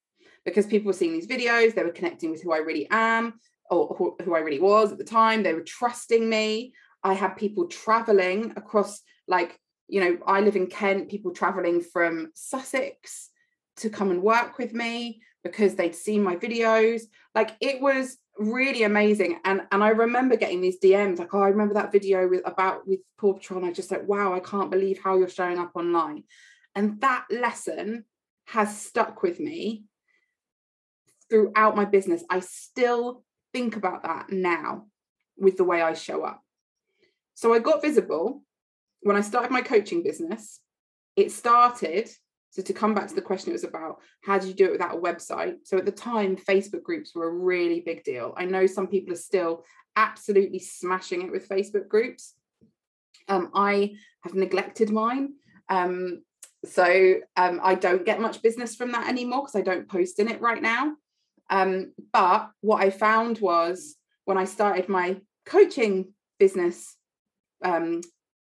because 0.44 0.66
people 0.66 0.86
were 0.86 0.92
seeing 0.92 1.12
these 1.12 1.26
videos, 1.26 1.74
they 1.74 1.82
were 1.82 1.90
connecting 1.90 2.30
with 2.30 2.42
who 2.42 2.52
I 2.52 2.58
really 2.58 2.86
am 2.90 3.34
or 3.70 3.94
who, 3.96 4.16
who 4.22 4.34
I 4.34 4.41
really 4.41 4.60
was 4.60 4.93
at 4.93 4.98
the 4.98 5.05
time. 5.05 5.43
They 5.43 5.55
were 5.55 5.62
trusting 5.62 6.29
me. 6.29 6.74
I 7.05 7.15
had 7.15 7.37
people 7.37 7.67
traveling 7.67 8.53
across, 8.56 9.01
like, 9.27 9.59
you 9.89 10.01
know, 10.01 10.19
I 10.27 10.41
live 10.41 10.56
in 10.56 10.69
Kent, 10.69 11.11
people 11.11 11.32
traveling 11.32 11.81
from 11.81 12.31
Sussex 12.35 13.31
to 13.77 13.91
come 13.91 14.11
and 14.11 14.23
work 14.23 14.59
with 14.59 14.73
me 14.73 15.23
because 15.43 15.75
they'd 15.75 15.94
seen 15.94 16.23
my 16.23 16.37
videos. 16.37 17.03
Like, 17.35 17.56
it 17.61 17.81
was 17.81 18.19
really 18.39 18.85
amazing. 18.85 19.41
And 19.44 19.63
and 19.71 19.82
I 19.82 19.89
remember 19.89 20.37
getting 20.37 20.61
these 20.61 20.81
DMs 20.81 21.19
like, 21.19 21.35
oh, 21.35 21.43
I 21.43 21.49
remember 21.49 21.75
that 21.75 21.93
video 21.93 22.29
with 22.29 22.43
about 22.47 22.87
with 22.87 23.01
Paw 23.19 23.35
Patrol. 23.35 23.61
And 23.61 23.69
I 23.69 23.73
just 23.73 23.91
like, 23.91 24.06
wow, 24.06 24.32
I 24.32 24.41
can't 24.41 24.71
believe 24.71 25.01
how 25.03 25.19
you're 25.19 25.29
showing 25.29 25.59
up 25.59 25.73
online. 25.75 26.25
And 26.75 27.01
that 27.01 27.27
lesson 27.31 28.05
has 28.47 28.81
stuck 28.81 29.23
with 29.23 29.39
me 29.41 29.85
throughout 31.29 31.77
my 31.77 31.85
business. 31.85 32.25
I 32.31 32.41
still 32.41 33.25
think 33.53 33.77
about 33.77 34.05
that 34.05 34.31
now 34.31 34.87
with 35.37 35.56
the 35.56 35.65
way 35.65 35.82
I 35.82 35.94
show 35.94 36.25
up. 36.25 36.43
So 37.43 37.53
I 37.53 37.58
got 37.58 37.82
visible 37.82 38.44
when 39.01 39.17
I 39.17 39.20
started 39.20 39.51
my 39.51 39.63
coaching 39.63 40.05
business. 40.05 40.61
It 41.17 41.32
started, 41.32 42.08
so 42.51 42.63
to 42.63 42.72
come 42.72 42.94
back 42.94 43.08
to 43.08 43.17
the 43.17 43.20
question 43.20 43.51
it 43.51 43.55
was 43.55 43.65
about, 43.65 43.96
how 44.22 44.39
did 44.39 44.46
you 44.46 44.55
do 44.55 44.67
it 44.67 44.70
without 44.70 44.94
a 44.94 45.01
website? 45.01 45.56
So 45.65 45.77
at 45.77 45.84
the 45.84 45.91
time, 45.91 46.37
Facebook 46.37 46.84
groups 46.84 47.17
were 47.17 47.27
a 47.27 47.32
really 47.32 47.81
big 47.81 48.05
deal. 48.05 48.32
I 48.37 48.44
know 48.44 48.67
some 48.67 48.87
people 48.87 49.13
are 49.13 49.17
still 49.17 49.65
absolutely 49.96 50.61
smashing 50.61 51.22
it 51.22 51.32
with 51.32 51.49
Facebook 51.49 51.89
groups. 51.89 52.34
Um, 53.27 53.51
I 53.56 53.96
have 54.22 54.34
neglected 54.34 54.91
mine. 54.91 55.31
Um, 55.69 56.22
so 56.65 57.17
um, 57.37 57.58
I 57.61 57.75
don't 57.75 58.06
get 58.06 58.20
much 58.20 58.41
business 58.41 58.77
from 58.77 58.93
that 58.93 59.08
anymore 59.08 59.43
because 59.43 59.56
I 59.56 59.63
don't 59.63 59.89
post 59.89 60.20
in 60.20 60.29
it 60.29 60.41
right 60.41 60.63
now. 60.63 60.93
Um, 61.51 61.93
but 62.13 62.53
what 62.61 62.84
I 62.84 62.91
found 62.91 63.41
was 63.41 63.96
when 64.27 64.39
I 64.39 64.44
started 64.44 64.89
my 64.89 65.17
coaching 65.44 66.13
business 66.39 66.96
um, 67.64 68.00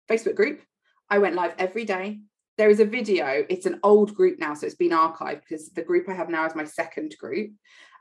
Facebook 0.09 0.35
group. 0.35 0.61
I 1.09 1.19
went 1.19 1.35
live 1.35 1.53
every 1.57 1.85
day. 1.85 2.19
There 2.57 2.69
is 2.69 2.79
a 2.79 2.85
video. 2.85 3.45
It's 3.49 3.65
an 3.65 3.79
old 3.83 4.13
group 4.13 4.39
now, 4.39 4.53
so 4.53 4.65
it's 4.65 4.75
been 4.75 4.91
archived 4.91 5.41
because 5.47 5.69
the 5.69 5.81
group 5.81 6.07
I 6.07 6.13
have 6.13 6.29
now 6.29 6.45
is 6.45 6.55
my 6.55 6.65
second 6.65 7.15
group. 7.19 7.51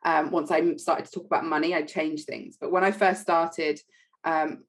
Um, 0.04 0.30
once 0.30 0.50
I 0.50 0.76
started 0.76 1.06
to 1.06 1.12
talk 1.12 1.26
about 1.26 1.44
money, 1.44 1.74
I 1.74 1.82
changed 1.82 2.26
things. 2.26 2.56
But 2.60 2.72
when 2.72 2.84
I 2.84 2.90
first 2.90 3.22
started 3.22 3.80
um, 4.24 4.64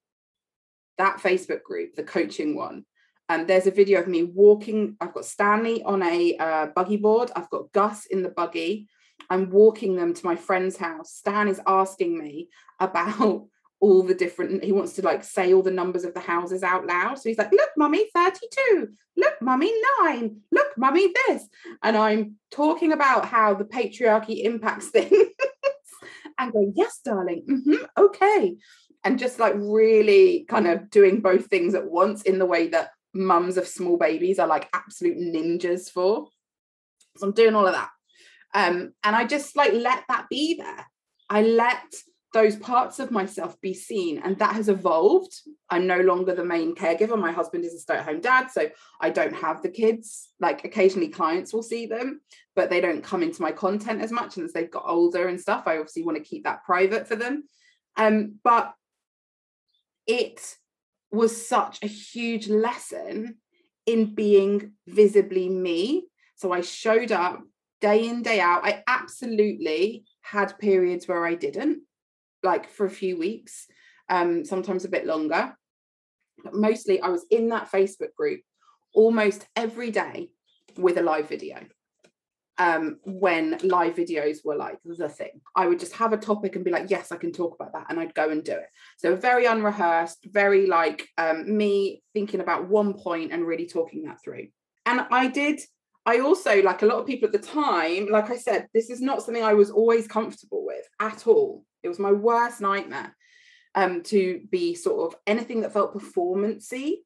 that 0.97 1.17
Facebook 1.17 1.63
group, 1.63 1.95
the 1.95 2.03
coaching 2.03 2.55
one, 2.55 2.85
um, 3.29 3.47
there's 3.47 3.67
a 3.67 3.71
video 3.71 3.99
of 3.99 4.07
me 4.07 4.23
walking. 4.23 4.95
I've 5.01 5.13
got 5.13 5.25
Stanley 5.25 5.81
on 5.83 6.03
a 6.03 6.37
uh, 6.37 6.65
buggy 6.75 6.97
board. 6.97 7.31
I've 7.35 7.49
got 7.49 7.71
Gus 7.71 8.05
in 8.05 8.21
the 8.21 8.29
buggy. 8.29 8.87
I'm 9.29 9.49
walking 9.49 9.95
them 9.95 10.13
to 10.13 10.25
my 10.25 10.35
friend's 10.35 10.77
house. 10.77 11.13
Stan 11.13 11.47
is 11.47 11.61
asking 11.65 12.17
me 12.17 12.49
about 12.79 13.47
all 13.83 14.01
the 14.01 14.13
different 14.13 14.63
he 14.63 14.71
wants 14.71 14.93
to 14.93 15.01
like 15.01 15.25
say 15.25 15.53
all 15.53 15.61
the 15.61 15.69
numbers 15.69 16.05
of 16.05 16.13
the 16.13 16.19
houses 16.21 16.63
out 16.63 16.87
loud. 16.87 17.19
So 17.19 17.27
he's 17.27 17.37
like 17.37 17.51
look 17.51 17.69
mummy 17.75 18.09
32 18.15 18.87
look 19.17 19.33
mummy 19.41 19.73
9 20.03 20.37
look 20.53 20.77
mummy 20.77 21.13
this. 21.27 21.43
And 21.83 21.97
i'm 21.97 22.35
talking 22.49 22.93
about 22.93 23.25
how 23.25 23.53
the 23.53 23.65
patriarchy 23.65 24.45
impacts 24.45 24.87
things 24.95 25.27
and 26.39 26.53
going 26.53 26.71
yes 26.77 27.01
darling. 27.03 27.43
Mm-hmm, 27.49 27.85
okay. 27.97 28.55
And 29.03 29.19
just 29.19 29.37
like 29.37 29.53
really 29.57 30.45
kind 30.47 30.67
of 30.67 30.89
doing 30.89 31.19
both 31.19 31.47
things 31.47 31.75
at 31.75 31.85
once 31.85 32.21
in 32.21 32.39
the 32.39 32.45
way 32.45 32.69
that 32.69 32.91
mums 33.13 33.57
of 33.57 33.67
small 33.67 33.97
babies 33.97 34.39
are 34.39 34.47
like 34.47 34.69
absolute 34.73 35.17
ninjas 35.17 35.91
for. 35.91 36.29
So 37.17 37.27
i'm 37.27 37.33
doing 37.33 37.53
all 37.53 37.67
of 37.67 37.73
that. 37.73 37.89
Um 38.53 38.93
and 39.03 39.13
i 39.13 39.25
just 39.25 39.57
like 39.57 39.73
let 39.73 40.05
that 40.07 40.27
be 40.29 40.55
there. 40.55 40.85
I 41.29 41.41
let 41.41 41.93
those 42.33 42.55
parts 42.55 42.99
of 42.99 43.11
myself 43.11 43.61
be 43.61 43.75
seen. 43.75 44.19
And 44.23 44.37
that 44.39 44.55
has 44.55 44.67
evolved. 44.67 45.33
I'm 45.69 45.85
no 45.85 45.99
longer 45.99 46.33
the 46.33 46.43
main 46.43 46.73
caregiver. 46.73 47.17
My 47.17 47.31
husband 47.31 47.63
is 47.63 47.75
a 47.75 47.79
stay-at-home 47.79 48.21
dad 48.21 48.47
so 48.47 48.69
i 48.99 49.09
don't 49.11 49.35
have 49.35 49.61
the 49.61 49.69
kids. 49.69 50.29
Like 50.39 50.65
occasionally 50.65 51.09
clients 51.09 51.53
will 51.53 51.63
see 51.63 51.85
them 51.85 52.21
but 52.55 52.69
they 52.69 52.81
don't 52.81 53.03
come 53.03 53.23
into 53.23 53.41
my 53.41 53.51
content 53.51 54.01
as 54.01 54.11
much. 54.11 54.35
And 54.35 54.45
as 54.45 54.53
they've 54.53 54.69
got 54.69 54.83
older 54.85 55.27
and 55.27 55.39
stuff 55.39 55.63
i 55.67 55.77
obviously 55.77 56.03
want 56.03 56.17
to 56.17 56.23
keep 56.23 56.43
that 56.43 56.65
private 56.65 57.07
for 57.07 57.15
them. 57.15 57.43
Um, 57.95 58.39
but 58.43 58.73
it 60.07 60.57
was 61.11 61.47
such 61.47 61.79
a 61.83 61.87
huge 61.87 62.49
lesson 62.49 63.37
in 63.85 64.15
being 64.15 64.71
visibly 64.87 65.49
me. 65.49 66.07
So 66.35 66.51
i 66.51 66.61
showed 66.61 67.11
up 67.11 67.43
day 67.79 68.07
in 68.07 68.23
day 68.23 68.39
out. 68.39 68.65
I 68.65 68.83
absolutely 68.87 70.05
had 70.21 70.57
periods 70.57 71.07
where 71.07 71.25
i 71.27 71.35
didn't 71.35 71.83
like 72.43 72.69
for 72.69 72.85
a 72.85 72.91
few 72.91 73.17
weeks, 73.17 73.67
um, 74.09 74.45
sometimes 74.45 74.85
a 74.85 74.89
bit 74.89 75.05
longer. 75.05 75.55
But 76.43 76.55
mostly 76.55 77.01
I 77.01 77.09
was 77.09 77.25
in 77.29 77.50
that 77.50 77.71
Facebook 77.71 78.13
group 78.15 78.41
almost 78.93 79.47
every 79.55 79.91
day 79.91 80.29
with 80.77 80.97
a 80.97 81.01
live 81.01 81.29
video. 81.29 81.65
Um, 82.59 83.00
when 83.03 83.57
live 83.63 83.95
videos 83.95 84.45
were 84.45 84.55
like 84.55 84.77
the 84.85 85.09
thing, 85.09 85.41
I 85.55 85.65
would 85.65 85.79
just 85.79 85.93
have 85.93 86.13
a 86.13 86.17
topic 86.17 86.55
and 86.55 86.63
be 86.63 86.69
like, 86.69 86.91
yes, 86.91 87.12
I 87.12 87.17
can 87.17 87.31
talk 87.31 87.55
about 87.55 87.73
that. 87.73 87.88
And 87.89 88.00
I'd 88.00 88.13
go 88.13 88.29
and 88.29 88.43
do 88.43 88.51
it. 88.51 88.67
So 88.97 89.15
very 89.15 89.45
unrehearsed, 89.45 90.27
very 90.31 90.67
like 90.67 91.07
um, 91.17 91.57
me 91.57 92.03
thinking 92.13 92.41
about 92.41 92.69
one 92.69 92.93
point 92.93 93.31
and 93.31 93.47
really 93.47 93.65
talking 93.65 94.03
that 94.03 94.21
through. 94.23 94.47
And 94.85 95.01
I 95.09 95.29
did 95.29 95.62
I 96.05 96.19
also, 96.19 96.62
like 96.62 96.81
a 96.81 96.85
lot 96.85 97.00
of 97.00 97.07
people 97.07 97.27
at 97.27 97.31
the 97.31 97.39
time, 97.39 98.07
like 98.09 98.29
I 98.29 98.38
said, 98.38 98.67
this 98.73 98.89
is 98.89 99.01
not 99.01 99.21
something 99.21 99.43
I 99.43 99.53
was 99.53 99.71
always 99.71 100.07
comfortable 100.07 100.65
with 100.65 100.85
at 101.00 101.27
all. 101.27 101.63
It 101.83 101.89
was 101.89 101.99
my 101.99 102.11
worst 102.11 102.61
nightmare 102.61 103.15
um, 103.75 104.03
to 104.03 104.41
be 104.49 104.75
sort 104.75 105.13
of 105.13 105.19
anything 105.27 105.61
that 105.61 105.73
felt 105.73 105.93
performancy, 105.93 107.03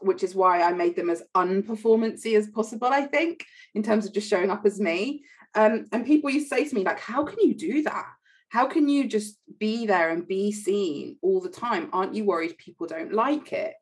which 0.00 0.22
is 0.22 0.34
why 0.34 0.62
I 0.62 0.72
made 0.72 0.96
them 0.96 1.10
as 1.10 1.22
unperformancy 1.34 2.36
as 2.36 2.48
possible, 2.48 2.88
I 2.88 3.02
think, 3.02 3.44
in 3.74 3.82
terms 3.82 4.06
of 4.06 4.12
just 4.12 4.28
showing 4.28 4.50
up 4.50 4.64
as 4.64 4.80
me. 4.80 5.24
Um, 5.54 5.86
and 5.92 6.06
people 6.06 6.30
used 6.30 6.50
to 6.50 6.56
say 6.56 6.68
to 6.68 6.74
me, 6.74 6.84
like, 6.84 7.00
how 7.00 7.24
can 7.24 7.38
you 7.40 7.54
do 7.54 7.82
that? 7.82 8.06
How 8.48 8.66
can 8.66 8.88
you 8.88 9.08
just 9.08 9.38
be 9.58 9.86
there 9.86 10.10
and 10.10 10.26
be 10.26 10.52
seen 10.52 11.16
all 11.20 11.40
the 11.40 11.48
time? 11.48 11.90
Aren't 11.92 12.14
you 12.14 12.24
worried 12.24 12.58
people 12.58 12.86
don't 12.86 13.12
like 13.12 13.52
it? 13.52 13.74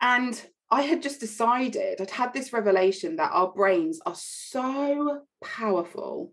And 0.00 0.40
I 0.70 0.82
had 0.82 1.02
just 1.02 1.20
decided, 1.20 2.00
I'd 2.00 2.10
had 2.10 2.32
this 2.32 2.52
revelation 2.52 3.16
that 3.16 3.32
our 3.32 3.52
brains 3.52 4.00
are 4.06 4.14
so 4.14 5.22
powerful 5.42 6.32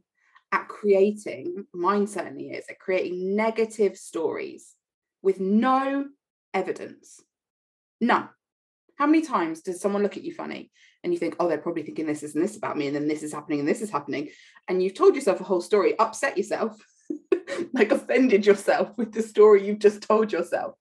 at 0.51 0.67
creating, 0.67 1.65
mine 1.73 2.07
certainly 2.07 2.51
is, 2.51 2.65
at 2.69 2.79
creating 2.79 3.35
negative 3.35 3.97
stories 3.97 4.73
with 5.21 5.39
no 5.39 6.05
evidence. 6.53 7.21
None. 7.99 8.29
How 8.97 9.05
many 9.05 9.21
times 9.21 9.61
does 9.61 9.81
someone 9.81 10.03
look 10.03 10.17
at 10.17 10.23
you 10.23 10.33
funny 10.33 10.71
and 11.03 11.13
you 11.13 11.19
think, 11.19 11.35
oh, 11.39 11.47
they're 11.47 11.57
probably 11.57 11.83
thinking 11.83 12.05
this, 12.05 12.23
is 12.23 12.35
and 12.35 12.43
this 12.43 12.57
about 12.57 12.77
me, 12.77 12.87
and 12.87 12.95
then 12.95 13.07
this 13.07 13.23
is 13.23 13.33
happening 13.33 13.59
and 13.59 13.67
this 13.67 13.81
is 13.81 13.89
happening? 13.89 14.29
And 14.67 14.81
you've 14.81 14.95
told 14.95 15.15
yourself 15.15 15.41
a 15.41 15.43
whole 15.43 15.61
story, 15.61 15.97
upset 15.99 16.37
yourself, 16.37 16.77
like 17.73 17.91
offended 17.91 18.45
yourself 18.45 18.97
with 18.97 19.11
the 19.13 19.21
story 19.21 19.65
you've 19.65 19.79
just 19.79 20.01
told 20.01 20.31
yourself 20.31 20.75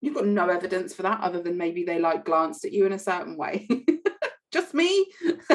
you've 0.00 0.14
got 0.14 0.26
no 0.26 0.48
evidence 0.48 0.94
for 0.94 1.02
that 1.02 1.20
other 1.20 1.42
than 1.42 1.56
maybe 1.56 1.84
they 1.84 1.98
like 1.98 2.24
glanced 2.24 2.64
at 2.64 2.72
you 2.72 2.86
in 2.86 2.92
a 2.92 2.98
certain 2.98 3.36
way 3.36 3.68
just 4.52 4.74
me 4.74 5.06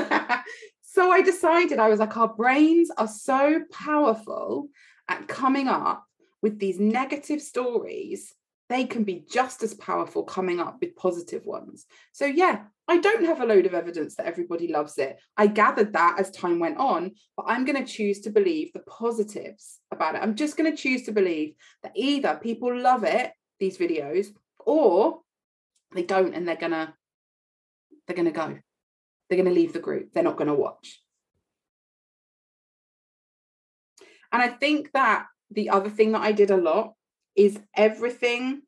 so 0.95 1.11
i 1.11 1.21
decided 1.21 1.77
i 1.77 1.89
was 1.89 1.99
like 1.99 2.15
our 2.15 2.33
brains 2.33 2.89
are 2.97 3.07
so 3.07 3.61
powerful 3.71 4.69
at 5.09 5.27
coming 5.27 5.67
up 5.67 6.05
with 6.41 6.57
these 6.57 6.79
negative 6.79 7.41
stories 7.41 8.33
they 8.67 8.83
can 8.85 9.03
be 9.03 9.23
just 9.29 9.61
as 9.61 9.75
powerful 9.75 10.23
coming 10.23 10.59
up 10.59 10.77
with 10.81 10.95
positive 10.95 11.45
ones. 11.45 11.85
So 12.13 12.25
yeah 12.25 12.63
i 12.87 12.97
don't 12.97 13.25
have 13.25 13.41
a 13.41 13.45
load 13.45 13.65
of 13.65 13.73
evidence 13.73 14.15
that 14.15 14.25
everybody 14.25 14.67
loves 14.67 14.97
it. 14.97 15.17
I 15.37 15.47
gathered 15.47 15.93
that 15.93 16.19
as 16.19 16.31
time 16.31 16.59
went 16.59 16.77
on 16.77 17.11
but 17.37 17.45
i'm 17.47 17.65
going 17.65 17.83
to 17.83 17.91
choose 17.91 18.21
to 18.21 18.29
believe 18.29 18.71
the 18.73 18.79
positives 18.79 19.79
about 19.91 20.15
it. 20.15 20.23
I'm 20.23 20.35
just 20.35 20.57
going 20.57 20.71
to 20.71 20.81
choose 20.83 21.03
to 21.03 21.11
believe 21.11 21.53
that 21.83 21.91
either 21.95 22.39
people 22.41 22.75
love 22.75 23.03
it 23.03 23.31
these 23.59 23.77
videos 23.77 24.27
or 24.59 25.21
they 25.93 26.03
don't 26.03 26.33
and 26.33 26.47
they're 26.47 26.55
gonna 26.55 26.95
they're 28.07 28.17
gonna 28.17 28.31
go 28.31 28.57
they're 29.29 29.37
gonna 29.37 29.51
leave 29.51 29.73
the 29.73 29.79
group. 29.79 30.11
They're 30.13 30.23
not 30.23 30.37
gonna 30.37 30.55
watch. 30.55 31.01
And 34.31 34.41
i 34.41 34.49
think 34.49 34.91
that 34.91 35.27
the 35.49 35.69
other 35.69 35.89
thing 35.89 36.11
that 36.11 36.21
i 36.21 36.33
did 36.33 36.51
a 36.51 36.57
lot 36.57 36.93
is 37.37 37.57
everything 37.73 38.63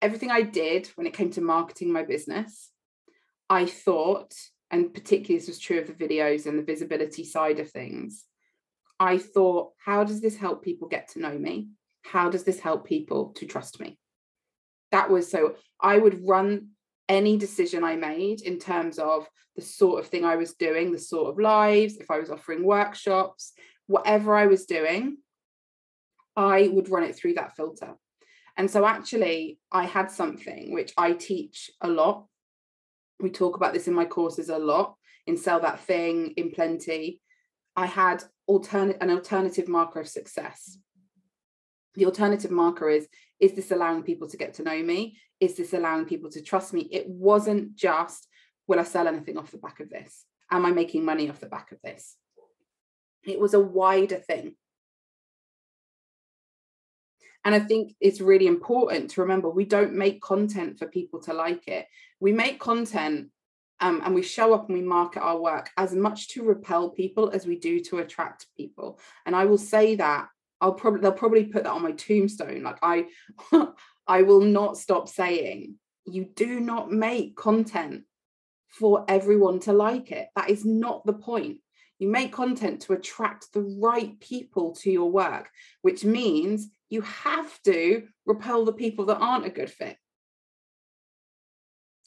everything 0.00 0.30
i 0.30 0.42
did 0.42 0.86
when 0.94 1.06
it 1.06 1.14
came 1.14 1.30
to 1.30 1.40
marketing 1.40 1.92
my 1.92 2.04
business 2.04 2.70
i 3.50 3.66
thought 3.66 4.32
and 4.70 4.94
particularly 4.94 5.38
this 5.38 5.48
was 5.48 5.58
true 5.58 5.80
of 5.80 5.88
the 5.88 5.94
videos 5.94 6.46
and 6.46 6.56
the 6.56 6.62
visibility 6.62 7.24
side 7.24 7.58
of 7.58 7.68
things 7.70 8.24
i 9.00 9.18
thought 9.18 9.72
how 9.84 10.04
does 10.04 10.20
this 10.20 10.36
help 10.36 10.62
people 10.62 10.88
get 10.88 11.08
to 11.08 11.20
know 11.20 11.36
me? 11.36 11.68
How 12.02 12.30
does 12.30 12.44
this 12.44 12.60
help 12.60 12.86
people 12.86 13.32
to 13.36 13.46
trust 13.46 13.80
me? 13.80 13.98
That 14.92 15.10
was 15.10 15.30
so 15.30 15.56
I 15.80 15.98
would 15.98 16.26
run 16.26 16.68
any 17.08 17.36
decision 17.36 17.84
I 17.84 17.96
made 17.96 18.40
in 18.42 18.58
terms 18.58 18.98
of 18.98 19.28
the 19.56 19.62
sort 19.62 20.00
of 20.00 20.08
thing 20.08 20.24
I 20.24 20.36
was 20.36 20.54
doing, 20.54 20.90
the 20.90 20.98
sort 20.98 21.30
of 21.30 21.38
lives, 21.38 21.96
if 21.96 22.10
I 22.10 22.18
was 22.18 22.30
offering 22.30 22.64
workshops, 22.64 23.52
whatever 23.86 24.34
I 24.34 24.46
was 24.46 24.66
doing, 24.66 25.18
I 26.36 26.68
would 26.72 26.88
run 26.88 27.04
it 27.04 27.14
through 27.14 27.34
that 27.34 27.54
filter. 27.54 27.94
And 28.56 28.70
so 28.70 28.86
actually, 28.86 29.58
I 29.70 29.84
had 29.84 30.10
something 30.10 30.72
which 30.72 30.92
I 30.96 31.12
teach 31.12 31.70
a 31.80 31.88
lot. 31.88 32.26
We 33.20 33.30
talk 33.30 33.56
about 33.56 33.72
this 33.72 33.88
in 33.88 33.94
my 33.94 34.04
courses 34.04 34.48
a 34.48 34.58
lot 34.58 34.96
in 35.26 35.36
Sell 35.36 35.60
That 35.60 35.80
Thing, 35.80 36.34
in 36.36 36.50
Plenty. 36.50 37.20
I 37.76 37.86
had 37.86 38.22
alternate 38.46 38.98
an 39.00 39.10
alternative 39.10 39.68
marker 39.68 40.00
of 40.00 40.08
success. 40.08 40.78
The 41.94 42.06
alternative 42.06 42.50
marker 42.50 42.88
is 42.88 43.08
is 43.40 43.52
this 43.52 43.70
allowing 43.70 44.02
people 44.02 44.28
to 44.28 44.36
get 44.36 44.54
to 44.54 44.62
know 44.62 44.82
me? 44.82 45.18
Is 45.40 45.56
this 45.56 45.72
allowing 45.72 46.06
people 46.06 46.30
to 46.30 46.42
trust 46.42 46.72
me? 46.72 46.88
It 46.90 47.08
wasn't 47.08 47.74
just, 47.74 48.26
will 48.66 48.80
I 48.80 48.84
sell 48.84 49.08
anything 49.08 49.36
off 49.36 49.50
the 49.50 49.58
back 49.58 49.80
of 49.80 49.90
this? 49.90 50.24
Am 50.50 50.64
I 50.64 50.70
making 50.70 51.04
money 51.04 51.28
off 51.28 51.40
the 51.40 51.46
back 51.46 51.72
of 51.72 51.78
this? 51.82 52.16
It 53.24 53.40
was 53.40 53.54
a 53.54 53.60
wider 53.60 54.16
thing. 54.16 54.54
And 57.44 57.54
I 57.54 57.60
think 57.60 57.94
it's 58.00 58.20
really 58.20 58.46
important 58.46 59.10
to 59.10 59.20
remember 59.20 59.50
we 59.50 59.66
don't 59.66 59.94
make 59.94 60.22
content 60.22 60.78
for 60.78 60.86
people 60.86 61.20
to 61.22 61.34
like 61.34 61.68
it. 61.68 61.86
We 62.18 62.32
make 62.32 62.58
content 62.58 63.28
um, 63.80 64.00
and 64.04 64.14
we 64.14 64.22
show 64.22 64.54
up 64.54 64.68
and 64.68 64.78
we 64.78 64.84
market 64.84 65.20
our 65.20 65.38
work 65.38 65.70
as 65.76 65.94
much 65.94 66.28
to 66.28 66.42
repel 66.42 66.88
people 66.90 67.30
as 67.30 67.46
we 67.46 67.56
do 67.56 67.80
to 67.80 67.98
attract 67.98 68.46
people. 68.56 68.98
And 69.26 69.36
I 69.36 69.44
will 69.44 69.58
say 69.58 69.96
that 69.96 70.28
I'll 70.64 70.72
probably 70.72 71.02
they'll 71.02 71.12
probably 71.12 71.44
put 71.44 71.64
that 71.64 71.72
on 71.72 71.82
my 71.82 71.92
tombstone. 71.92 72.62
Like 72.62 72.78
I 72.80 73.04
I 74.08 74.22
will 74.22 74.40
not 74.40 74.78
stop 74.78 75.10
saying 75.10 75.74
you 76.06 76.24
do 76.24 76.58
not 76.58 76.90
make 76.90 77.36
content 77.36 78.04
for 78.68 79.04
everyone 79.06 79.60
to 79.60 79.74
like 79.74 80.10
it. 80.10 80.28
That 80.34 80.48
is 80.48 80.64
not 80.64 81.04
the 81.04 81.12
point. 81.12 81.58
You 81.98 82.08
make 82.08 82.32
content 82.32 82.80
to 82.82 82.94
attract 82.94 83.52
the 83.52 83.60
right 83.60 84.18
people 84.20 84.74
to 84.76 84.90
your 84.90 85.10
work, 85.10 85.50
which 85.82 86.02
means 86.02 86.68
you 86.88 87.02
have 87.02 87.62
to 87.64 88.04
repel 88.24 88.64
the 88.64 88.72
people 88.72 89.04
that 89.06 89.18
aren't 89.18 89.46
a 89.46 89.50
good 89.50 89.70
fit. 89.70 89.98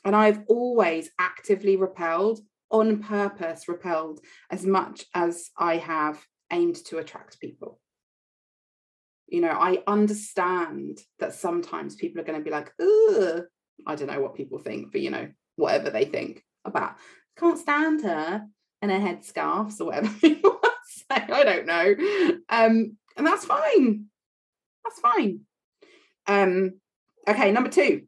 And 0.03 0.15
I've 0.15 0.41
always 0.47 1.11
actively 1.19 1.75
repelled, 1.75 2.39
on 2.71 3.03
purpose 3.03 3.67
repelled, 3.67 4.19
as 4.49 4.65
much 4.65 5.05
as 5.13 5.51
I 5.57 5.77
have 5.77 6.25
aimed 6.51 6.77
to 6.87 6.97
attract 6.97 7.39
people 7.39 7.79
you 9.27 9.41
know 9.41 9.49
i 9.49 9.81
understand 9.87 10.99
that 11.19 11.33
sometimes 11.33 11.95
people 11.95 12.21
are 12.21 12.25
going 12.25 12.39
to 12.39 12.43
be 12.43 12.51
like 12.51 12.71
Ugh. 12.79 13.43
i 13.85 13.95
don't 13.95 14.07
know 14.07 14.21
what 14.21 14.35
people 14.35 14.59
think 14.59 14.91
but 14.91 15.01
you 15.01 15.09
know 15.09 15.29
whatever 15.55 15.89
they 15.89 16.05
think 16.05 16.43
about 16.65 16.95
can't 17.37 17.59
stand 17.59 18.01
her 18.03 18.45
and 18.81 18.91
her 18.91 18.99
headscarves 18.99 19.79
or 19.79 19.85
whatever 19.85 20.13
it 20.23 20.43
was 20.43 20.67
I 21.09 21.43
don't 21.43 21.65
know. 21.65 21.95
Um, 22.49 22.97
and 23.15 23.25
that's 23.25 23.45
fine. 23.45 24.05
That's 24.83 24.99
fine. 24.99 25.41
Um, 26.27 26.79
okay, 27.27 27.51
number 27.51 27.69
two. 27.69 28.03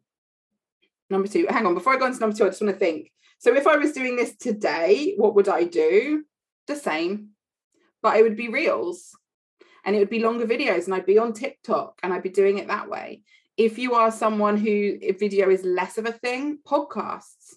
Number 1.10 1.28
two. 1.28 1.48
Hang 1.50 1.66
on, 1.66 1.74
before 1.74 1.94
I 1.94 1.98
go 1.98 2.06
into 2.06 2.20
number 2.20 2.36
two, 2.36 2.46
I 2.46 2.50
just 2.50 2.62
want 2.62 2.74
to 2.74 2.80
think. 2.80 3.12
So 3.40 3.56
if 3.56 3.68
I 3.68 3.78
was 3.78 3.94
doing 3.94 4.16
this 4.16 4.36
today, 4.36 5.14
what 5.18 5.36
would 5.36 5.48
I 5.48 5.64
do? 5.64 6.24
The 6.68 6.76
same, 6.76 7.30
but 8.02 8.18
it 8.18 8.24
would 8.24 8.36
be 8.36 8.50
reels 8.50 9.10
and 9.86 9.96
it 9.96 10.00
would 10.00 10.10
be 10.10 10.20
longer 10.20 10.46
videos 10.46 10.86
and 10.86 10.94
I'd 10.94 11.06
be 11.06 11.18
on 11.18 11.34
TikTok 11.34 12.00
and 12.04 12.14
I'd 12.14 12.24
be 12.24 12.30
doing 12.30 12.58
it 12.58 12.68
that 12.68 12.90
way. 12.90 13.24
If 13.58 13.78
you 13.78 13.94
are 13.96 14.12
someone 14.12 14.58
who 14.58 14.98
video 15.20 15.50
is 15.50 15.64
less 15.64 15.98
of 15.98 16.06
a 16.06 16.12
thing, 16.12 16.60
podcasts, 16.66 17.56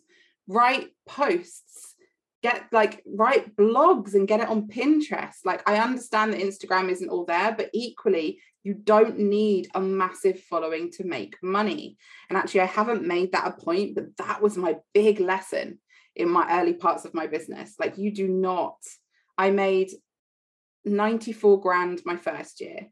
write 0.49 0.89
posts, 1.07 1.95
get 2.43 2.65
like 2.73 3.03
write 3.07 3.55
blogs 3.55 4.15
and 4.15 4.27
get 4.27 4.41
it 4.41 4.49
on 4.49 4.69
Pinterest. 4.69 5.37
Like 5.45 5.69
I 5.69 5.77
understand 5.77 6.33
that 6.33 6.41
Instagram 6.41 6.91
isn't 6.91 7.09
all 7.09 7.25
there, 7.25 7.55
but 7.57 7.71
equally 7.73 8.41
you 8.65 8.75
don't 8.75 9.19
need 9.19 9.69
a 9.75 9.81
massive 9.81 10.41
following 10.41 10.91
to 10.93 11.05
make 11.05 11.37
money. 11.43 11.97
And 12.29 12.37
actually, 12.37 12.61
I 12.61 12.67
haven't 12.67 13.07
made 13.07 13.33
that 13.33 13.47
a 13.47 13.65
point, 13.65 13.95
but 13.95 14.17
that 14.19 14.41
was 14.41 14.57
my 14.57 14.77
big 14.95 15.21
lesson 15.21 15.79
in 16.15 16.29
my 16.29 16.61
early 16.61 16.75
parts 16.75 17.05
of 17.05 17.15
my 17.15 17.27
business. 17.27 17.75
Like, 17.79 17.99
you 17.99 18.13
do 18.13 18.29
not, 18.29 18.77
I 19.37 19.51
made 19.51 19.91
94 20.85 21.61
grand 21.61 22.03
my 22.05 22.17
first 22.17 22.61
year, 22.61 22.89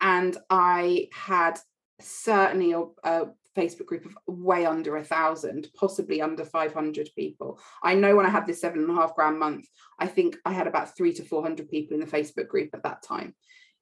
and 0.00 0.36
I 0.50 1.08
had 1.12 1.58
certainly 2.00 2.72
a, 2.72 2.82
a 3.04 3.26
Facebook 3.56 3.86
group 3.86 4.06
of 4.06 4.16
way 4.26 4.66
under 4.66 4.96
a 4.96 5.04
thousand, 5.04 5.68
possibly 5.76 6.20
under 6.20 6.44
500 6.44 7.08
people. 7.16 7.60
I 7.82 7.94
know 7.94 8.16
when 8.16 8.26
I 8.26 8.30
had 8.30 8.46
this 8.46 8.60
seven 8.60 8.80
and 8.80 8.90
a 8.90 8.94
half 8.94 9.14
grand 9.14 9.38
month, 9.38 9.66
I 9.98 10.06
think 10.06 10.36
I 10.44 10.52
had 10.52 10.66
about 10.66 10.96
three 10.96 11.12
to 11.14 11.24
400 11.24 11.68
people 11.68 11.94
in 11.94 12.00
the 12.00 12.10
Facebook 12.10 12.48
group 12.48 12.70
at 12.74 12.82
that 12.82 13.02
time 13.02 13.34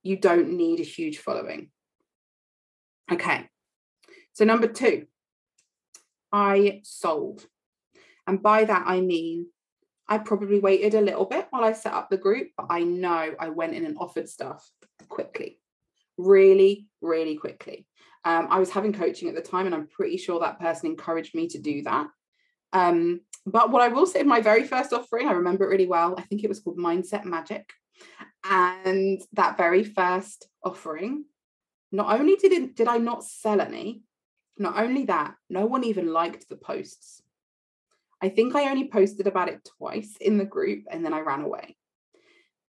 you 0.03 0.17
don't 0.17 0.49
need 0.49 0.81
a 0.81 0.83
huge 0.83 1.17
following. 1.17 1.69
Okay, 3.11 3.49
so 4.33 4.45
number 4.45 4.67
two, 4.67 5.07
I 6.31 6.81
sold. 6.83 7.45
And 8.27 8.41
by 8.41 8.65
that, 8.65 8.83
I 8.85 9.01
mean, 9.01 9.47
I 10.07 10.17
probably 10.17 10.59
waited 10.59 10.93
a 10.93 11.01
little 11.01 11.25
bit 11.25 11.47
while 11.49 11.63
I 11.63 11.73
set 11.73 11.93
up 11.93 12.09
the 12.09 12.17
group, 12.17 12.49
but 12.57 12.67
I 12.69 12.83
know 12.83 13.33
I 13.39 13.49
went 13.49 13.73
in 13.73 13.85
and 13.85 13.97
offered 13.97 14.27
stuff 14.27 14.69
quickly, 15.07 15.59
really, 16.17 16.87
really 17.01 17.35
quickly. 17.37 17.87
Um, 18.25 18.47
I 18.49 18.59
was 18.59 18.69
having 18.69 18.93
coaching 18.93 19.29
at 19.29 19.35
the 19.35 19.41
time, 19.41 19.65
and 19.65 19.75
I'm 19.75 19.87
pretty 19.87 20.17
sure 20.17 20.39
that 20.39 20.59
person 20.59 20.89
encouraged 20.89 21.35
me 21.35 21.47
to 21.49 21.59
do 21.59 21.83
that. 21.83 22.07
Um, 22.73 23.21
but 23.45 23.71
what 23.71 23.81
I 23.81 23.89
will 23.89 24.05
say, 24.05 24.23
my 24.23 24.41
very 24.41 24.63
first 24.63 24.93
offering, 24.93 25.27
I 25.27 25.33
remember 25.33 25.65
it 25.65 25.69
really 25.69 25.87
well. 25.87 26.15
I 26.17 26.21
think 26.21 26.43
it 26.43 26.49
was 26.49 26.59
called 26.59 26.77
Mindset 26.77 27.25
Magic. 27.25 27.69
And 28.43 29.21
that 29.33 29.57
very 29.57 29.83
first 29.83 30.47
offering, 30.63 31.25
not 31.91 32.19
only 32.19 32.35
did 32.35 32.51
it, 32.51 32.75
did 32.75 32.87
I 32.87 32.97
not 32.97 33.23
sell 33.23 33.61
any, 33.61 34.03
not 34.57 34.77
only 34.77 35.05
that, 35.05 35.35
no 35.49 35.65
one 35.65 35.83
even 35.83 36.13
liked 36.13 36.47
the 36.49 36.55
posts. 36.55 37.22
I 38.23 38.29
think 38.29 38.55
I 38.55 38.71
only 38.71 38.87
posted 38.87 39.27
about 39.27 39.49
it 39.49 39.69
twice 39.77 40.15
in 40.21 40.37
the 40.37 40.45
group 40.45 40.85
and 40.89 41.03
then 41.03 41.13
I 41.13 41.19
ran 41.19 41.41
away. 41.41 41.75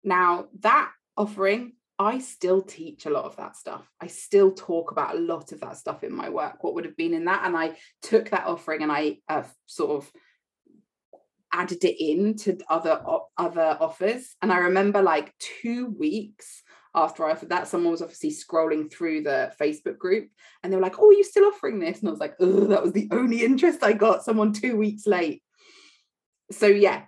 Now, 0.02 0.46
that 0.62 0.92
offering, 1.18 1.74
I 2.00 2.20
still 2.20 2.62
teach 2.62 3.06
a 3.06 3.10
lot 3.10 3.26
of 3.26 3.36
that 3.36 3.58
stuff. 3.58 3.86
I 4.00 4.08
still 4.08 4.54
talk 4.54 4.92
about 4.92 5.14
a 5.14 5.20
lot 5.20 5.52
of 5.52 5.60
that 5.60 5.76
stuff 5.76 6.06
in 6.06 6.14
my 6.14 6.30
work, 6.30 6.64
what 6.64 6.74
would 6.76 6.86
have 6.86 6.96
been 6.96 7.14
in 7.14 7.26
that. 7.26 7.42
And 7.46 7.58
I 7.58 7.76
took 8.02 8.30
that 8.30 8.48
offering 8.48 8.82
and 8.82 8.94
I 8.94 9.18
uh, 9.28 9.44
sort 9.66 9.92
of 9.92 10.12
added 11.54 11.84
it 11.84 12.02
into 12.02 12.58
other 12.70 13.02
other 13.38 13.78
offers 13.82 14.38
and 14.42 14.54
i 14.54 14.58
remember 14.58 15.02
like 15.02 15.34
two 15.38 15.88
weeks 16.00 16.64
after 16.94 17.26
i 17.26 17.32
offered 17.32 17.50
that 17.50 17.68
someone 17.68 17.92
was 17.92 18.02
obviously 18.02 18.30
scrolling 18.30 18.92
through 18.92 19.22
the 19.22 19.52
facebook 19.60 19.98
group 19.98 20.30
and 20.62 20.72
they 20.72 20.78
were 20.78 20.82
like 20.82 21.00
oh 21.00 21.10
are 21.10 21.14
you 21.14 21.24
still 21.24 21.46
offering 21.46 21.80
this? 21.80 22.00
And 22.00 22.08
i 22.08 22.12
was 22.12 22.20
like 22.20 22.36
oh 22.40 22.68
that 22.68 22.84
was 22.84 22.94
the 22.94 23.10
only 23.12 23.44
interest 23.44 23.84
i 23.84 23.94
got 23.94 24.24
someone 24.24 24.54
two 24.54 24.76
weeks 24.76 25.06
late. 25.08 25.44
So 26.52 26.68
yeah 26.68 27.04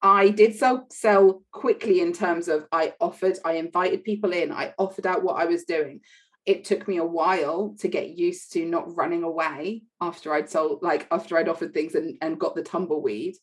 i 0.00 0.30
did 0.30 0.56
sell 0.56 0.86
sell 0.90 1.42
quickly 1.52 2.00
in 2.00 2.12
terms 2.12 2.48
of 2.48 2.66
i 2.72 2.94
offered 3.00 3.38
i 3.44 3.52
invited 3.52 4.02
people 4.02 4.32
in 4.32 4.50
i 4.50 4.74
offered 4.78 5.06
out 5.06 5.22
what 5.22 5.40
i 5.40 5.44
was 5.46 5.64
doing. 5.64 6.00
It 6.44 6.64
took 6.64 6.88
me 6.88 6.96
a 6.96 7.04
while 7.04 7.76
to 7.78 7.86
get 7.86 8.18
used 8.18 8.52
to 8.54 8.64
not 8.64 8.96
running 8.96 9.22
away 9.22 9.84
after 10.00 10.34
I'd 10.34 10.50
sold, 10.50 10.82
like 10.82 11.06
after 11.12 11.38
I'd 11.38 11.48
offered 11.48 11.72
things 11.72 11.94
and, 11.94 12.18
and 12.20 12.36
got 12.36 12.56
the 12.56 12.64
tumbleweed 12.64 13.36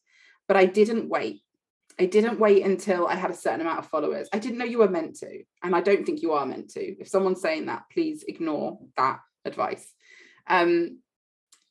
but 0.50 0.58
I 0.58 0.66
didn't 0.66 1.08
wait. 1.08 1.44
I 2.00 2.06
didn't 2.06 2.40
wait 2.40 2.66
until 2.66 3.08
I 3.08 3.16
had 3.16 3.30
a 3.30 3.36
certain 3.36 3.62
amount 3.62 3.80
of 3.80 3.88
followers. 3.88 4.30
I 4.32 4.40
didn't 4.40 4.58
know 4.58 4.66
you 4.66 4.78
were 4.80 4.90
meant 4.90 5.18
to. 5.18 5.44
And 5.62 5.76
I 5.76 5.82
don't 5.82 6.06
think 6.06 6.22
you 6.22 6.32
are 6.32 6.46
meant 6.46 6.70
to. 6.72 6.82
If 6.82 7.10
someone's 7.10 7.42
saying 7.42 7.66
that, 7.66 7.84
please 7.92 8.24
ignore 8.28 8.80
that 8.96 9.20
advice. 9.44 9.92
Um, 10.48 11.00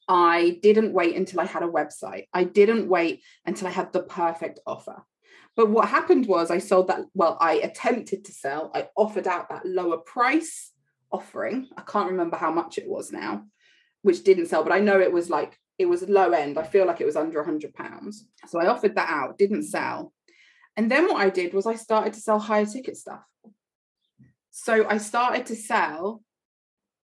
I 0.07 0.59
didn't 0.63 0.93
wait 0.93 1.17
until 1.17 1.41
I 1.41 1.47
had 1.47 1.63
a 1.63 1.69
website. 1.69 2.27
I 2.33 2.45
didn't 2.45 2.89
wait 2.89 3.23
until 3.47 3.69
I 3.69 3.71
had 3.71 3.93
the 3.93 4.03
perfect 4.03 4.61
offer. 4.67 5.03
But 5.57 5.71
what 5.71 5.89
happened 5.89 6.27
was 6.27 6.51
I 6.51 6.59
sold 6.59 6.89
that, 6.89 7.01
well, 7.15 7.37
I 7.41 7.55
attempted 7.55 8.25
to 8.27 8.33
sell, 8.33 8.71
I 8.75 8.89
offered 8.97 9.27
out 9.27 9.49
that 9.49 9.67
lower 9.67 9.99
price 9.99 10.73
offering. 11.11 11.69
I 11.77 11.83
can't 11.83 12.11
remember 12.11 12.37
how 12.37 12.53
much 12.53 12.79
it 12.79 12.89
was 12.89 13.13
now, 13.13 13.45
which 14.03 14.25
didn't 14.25 14.47
sell, 14.47 14.63
but 14.63 14.73
I 14.73 14.81
know 14.81 15.01
it 15.01 15.13
was 15.13 15.31
like 15.31 15.59
it 15.79 15.87
was 15.87 16.09
low 16.09 16.33
end. 16.33 16.59
I 16.59 16.65
feel 16.65 16.87
like 16.87 17.01
it 17.01 17.07
was 17.07 17.17
under 17.17 17.41
a 17.41 17.45
hundred 17.45 17.73
pounds. 17.73 18.27
So 18.47 18.61
I 18.61 18.67
offered 18.67 18.97
that 18.97 19.09
out, 19.09 19.39
didn't 19.39 19.63
sell. 19.63 20.13
And 20.79 20.89
then 20.89 21.09
what 21.09 21.17
I 21.17 21.29
did 21.29 21.53
was 21.53 21.67
I 21.67 21.75
started 21.75 22.13
to 22.13 22.21
sell 22.21 22.39
higher 22.39 22.65
ticket 22.65 22.97
stuff. 22.97 23.25
So 24.53 24.87
I 24.89 24.99
started 24.99 25.45
to 25.47 25.57
sell 25.57 26.23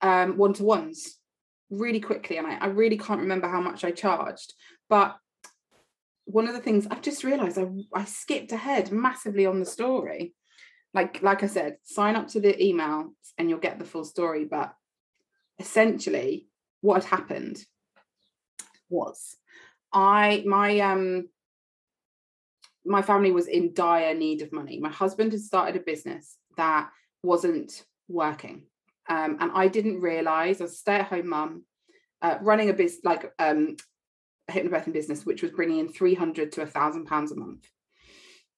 um, 0.00 0.36
one-to-ones 0.36 1.16
really 1.70 2.00
quickly. 2.00 2.38
And 2.38 2.46
I, 2.46 2.56
I 2.56 2.66
really 2.66 2.98
can't 2.98 3.20
remember 3.20 3.48
how 3.48 3.60
much 3.60 3.84
I 3.84 3.92
charged. 3.92 4.52
But 4.88 5.16
one 6.24 6.48
of 6.48 6.54
the 6.54 6.60
things 6.60 6.88
I've 6.90 7.02
just 7.02 7.22
realized 7.22 7.56
I, 7.56 7.68
I 7.94 8.04
skipped 8.04 8.50
ahead 8.50 8.90
massively 8.90 9.46
on 9.46 9.60
the 9.60 9.64
story. 9.64 10.34
Like, 10.92 11.22
like 11.22 11.44
I 11.44 11.46
said, 11.46 11.76
sign 11.84 12.16
up 12.16 12.26
to 12.28 12.40
the 12.40 12.60
email 12.60 13.14
and 13.38 13.48
you'll 13.48 13.60
get 13.60 13.78
the 13.78 13.84
full 13.84 14.04
story. 14.04 14.44
But 14.44 14.74
essentially, 15.60 16.48
what 16.80 17.04
had 17.04 17.18
happened 17.18 17.64
was 18.88 19.36
I 19.92 20.42
my 20.46 20.80
um 20.80 21.28
my 22.84 23.02
family 23.02 23.32
was 23.32 23.46
in 23.46 23.74
dire 23.74 24.14
need 24.14 24.42
of 24.42 24.52
money. 24.52 24.78
My 24.78 24.90
husband 24.90 25.32
had 25.32 25.40
started 25.40 25.76
a 25.76 25.84
business 25.84 26.36
that 26.56 26.90
wasn't 27.22 27.84
working. 28.08 28.64
Um, 29.08 29.38
and 29.40 29.50
I 29.54 29.68
didn't 29.68 30.00
realize 30.00 30.60
I 30.60 30.64
was 30.64 30.72
a 30.72 30.76
stay-at-home 30.76 31.28
mum 31.28 31.64
uh, 32.22 32.38
running 32.40 32.70
a 32.70 32.72
business 32.72 33.04
like 33.04 33.32
um, 33.38 33.76
a 34.48 34.52
hypnobirthing 34.52 34.92
business, 34.92 35.26
which 35.26 35.42
was 35.42 35.52
bringing 35.52 35.78
in 35.78 35.92
300 35.92 36.52
to 36.52 36.62
a 36.62 36.66
thousand 36.66 37.06
pounds 37.06 37.32
a 37.32 37.36
month. 37.36 37.66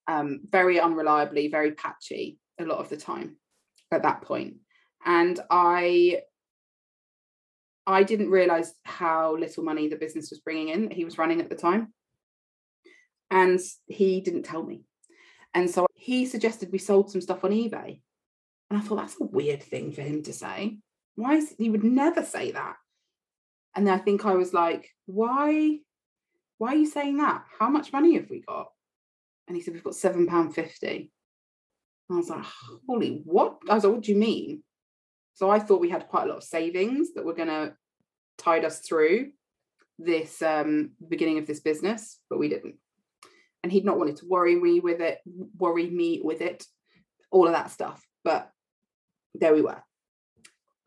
Um, 0.06 0.40
very 0.50 0.78
unreliably, 0.78 1.50
very 1.50 1.72
patchy 1.72 2.38
a 2.60 2.64
lot 2.64 2.78
of 2.78 2.88
the 2.88 2.96
time 2.96 3.37
at 3.90 4.02
that 4.02 4.22
point. 4.22 4.56
And 5.04 5.38
I 5.50 6.20
I 7.87 8.02
didn't 8.02 8.30
realize 8.30 8.74
how 8.84 9.37
little 9.37 9.62
money 9.62 9.88
the 9.88 9.96
business 9.96 10.30
was 10.30 10.40
bringing 10.40 10.68
in 10.68 10.88
that 10.88 10.92
he 10.94 11.04
was 11.04 11.18
running 11.18 11.40
at 11.40 11.50
the 11.50 11.56
time. 11.56 11.92
And 13.35 13.59
he 13.87 14.20
didn't 14.20 14.44
tell 14.44 14.62
me. 14.62 14.85
And 15.53 15.68
so 15.68 15.87
he 15.94 16.25
suggested 16.25 16.70
we 16.70 16.79
sold 16.79 17.11
some 17.11 17.20
stuff 17.20 17.44
on 17.44 17.51
eBay. 17.51 18.01
And 18.70 18.79
I 18.79 18.81
thought 18.81 18.97
that's 18.97 19.20
a 19.20 19.25
weird 19.25 19.62
thing 19.62 19.90
for 19.92 20.03
him 20.03 20.23
to 20.23 20.33
say. 20.33 20.79
Why 21.16 21.35
is 21.35 21.53
he 21.59 21.68
would 21.68 21.83
never 21.83 22.25
say 22.25 22.53
that? 22.53 22.77
And 23.75 23.87
then 23.87 23.94
I 23.94 23.99
think 23.99 24.25
I 24.25 24.35
was 24.35 24.55
like, 24.55 24.88
why, 25.07 25.81
why 26.59 26.73
are 26.75 26.77
you 26.77 26.87
saying 26.87 27.16
that? 27.18 27.44
How 27.59 27.68
much 27.68 27.92
money 27.92 28.14
have 28.14 28.31
we 28.31 28.40
got? 28.40 28.68
And 29.49 29.57
he 29.57 29.62
said, 29.62 29.75
We've 29.75 29.85
got 29.85 29.97
seven 29.97 30.27
pound 30.27 30.55
fifty. 30.55 31.11
I 32.11 32.14
was 32.14 32.29
like, 32.29 32.44
holy 32.87 33.23
what? 33.25 33.59
I 33.68 33.75
was 33.75 33.85
like, 33.85 33.94
what 33.94 34.03
do 34.03 34.12
you 34.12 34.18
mean? 34.18 34.62
So 35.35 35.51
I 35.51 35.59
thought 35.59 35.81
we 35.81 35.90
had 35.90 36.09
quite 36.09 36.25
a 36.25 36.27
lot 36.29 36.37
of 36.38 36.44
savings 36.44 37.14
that 37.14 37.25
were 37.25 37.35
going 37.35 37.49
to 37.49 37.75
tide 38.38 38.64
us 38.64 38.81
through 38.81 39.31
this 39.99 40.40
um, 40.42 40.92
beginning 41.09 41.38
of 41.38 41.47
this 41.47 41.61
business, 41.61 42.20
but 42.29 42.38
we 42.38 42.49
didn't. 42.49 42.77
And 43.64 43.72
he'd 43.72 43.87
not 43.87 43.96
wanted 43.96 44.16
to 44.16 44.27
worry 44.27 44.55
me 44.57 44.81
with 44.81 45.00
it, 45.00 45.20
worry 45.57 45.88
me 45.88 46.20
with 46.22 46.42
it, 46.42 46.66
all 47.31 47.46
of 47.46 47.55
that 47.55 47.70
stuff. 47.70 48.07
But 48.22 48.50
there 49.35 49.55
we 49.55 49.62
were. 49.62 49.83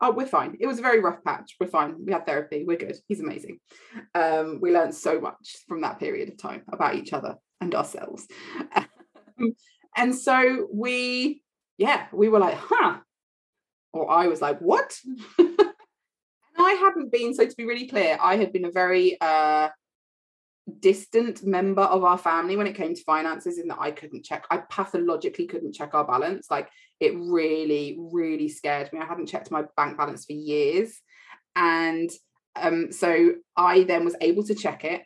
Oh, 0.00 0.12
we're 0.12 0.28
fine. 0.28 0.56
It 0.60 0.68
was 0.68 0.78
a 0.78 0.82
very 0.82 1.00
rough 1.00 1.24
patch. 1.24 1.56
We're 1.58 1.66
fine. 1.66 1.96
We 2.06 2.12
had 2.12 2.24
therapy. 2.24 2.62
We're 2.64 2.76
good. 2.76 2.96
He's 3.08 3.18
amazing. 3.18 3.58
Um, 4.14 4.60
we 4.62 4.72
learned 4.72 4.94
so 4.94 5.20
much 5.20 5.56
from 5.66 5.80
that 5.80 5.98
period 5.98 6.28
of 6.28 6.38
time 6.38 6.62
about 6.72 6.94
each 6.94 7.12
other 7.12 7.34
and 7.60 7.74
ourselves. 7.74 8.28
and 9.96 10.14
so 10.14 10.68
we, 10.72 11.42
yeah, 11.78 12.06
we 12.12 12.28
were 12.28 12.38
like, 12.38 12.58
huh, 12.58 12.98
or 13.92 14.08
I 14.08 14.28
was 14.28 14.40
like, 14.40 14.60
what? 14.60 14.96
and 15.38 15.58
I 16.56 16.74
hadn't 16.74 17.10
been, 17.10 17.34
so 17.34 17.44
to 17.44 17.56
be 17.56 17.66
really 17.66 17.88
clear, 17.88 18.16
I 18.22 18.36
had 18.36 18.52
been 18.52 18.66
a 18.66 18.70
very 18.70 19.20
uh, 19.20 19.70
distant 20.80 21.44
member 21.44 21.82
of 21.82 22.04
our 22.04 22.18
family 22.18 22.56
when 22.56 22.66
it 22.66 22.74
came 22.74 22.94
to 22.94 23.02
finances 23.04 23.58
in 23.58 23.68
that 23.68 23.78
I 23.80 23.90
couldn't 23.90 24.24
check. 24.24 24.46
I 24.50 24.58
pathologically 24.58 25.46
couldn't 25.46 25.74
check 25.74 25.94
our 25.94 26.04
balance. 26.04 26.50
Like 26.50 26.68
it 27.00 27.14
really, 27.16 27.96
really 27.98 28.48
scared 28.48 28.92
me. 28.92 29.00
I 29.00 29.06
hadn't 29.06 29.26
checked 29.26 29.50
my 29.50 29.64
bank 29.76 29.96
balance 29.96 30.24
for 30.24 30.32
years. 30.32 31.00
And 31.56 32.10
um, 32.56 32.92
so 32.92 33.34
I 33.56 33.84
then 33.84 34.04
was 34.04 34.16
able 34.20 34.42
to 34.44 34.54
check 34.54 34.84
it. 34.84 35.02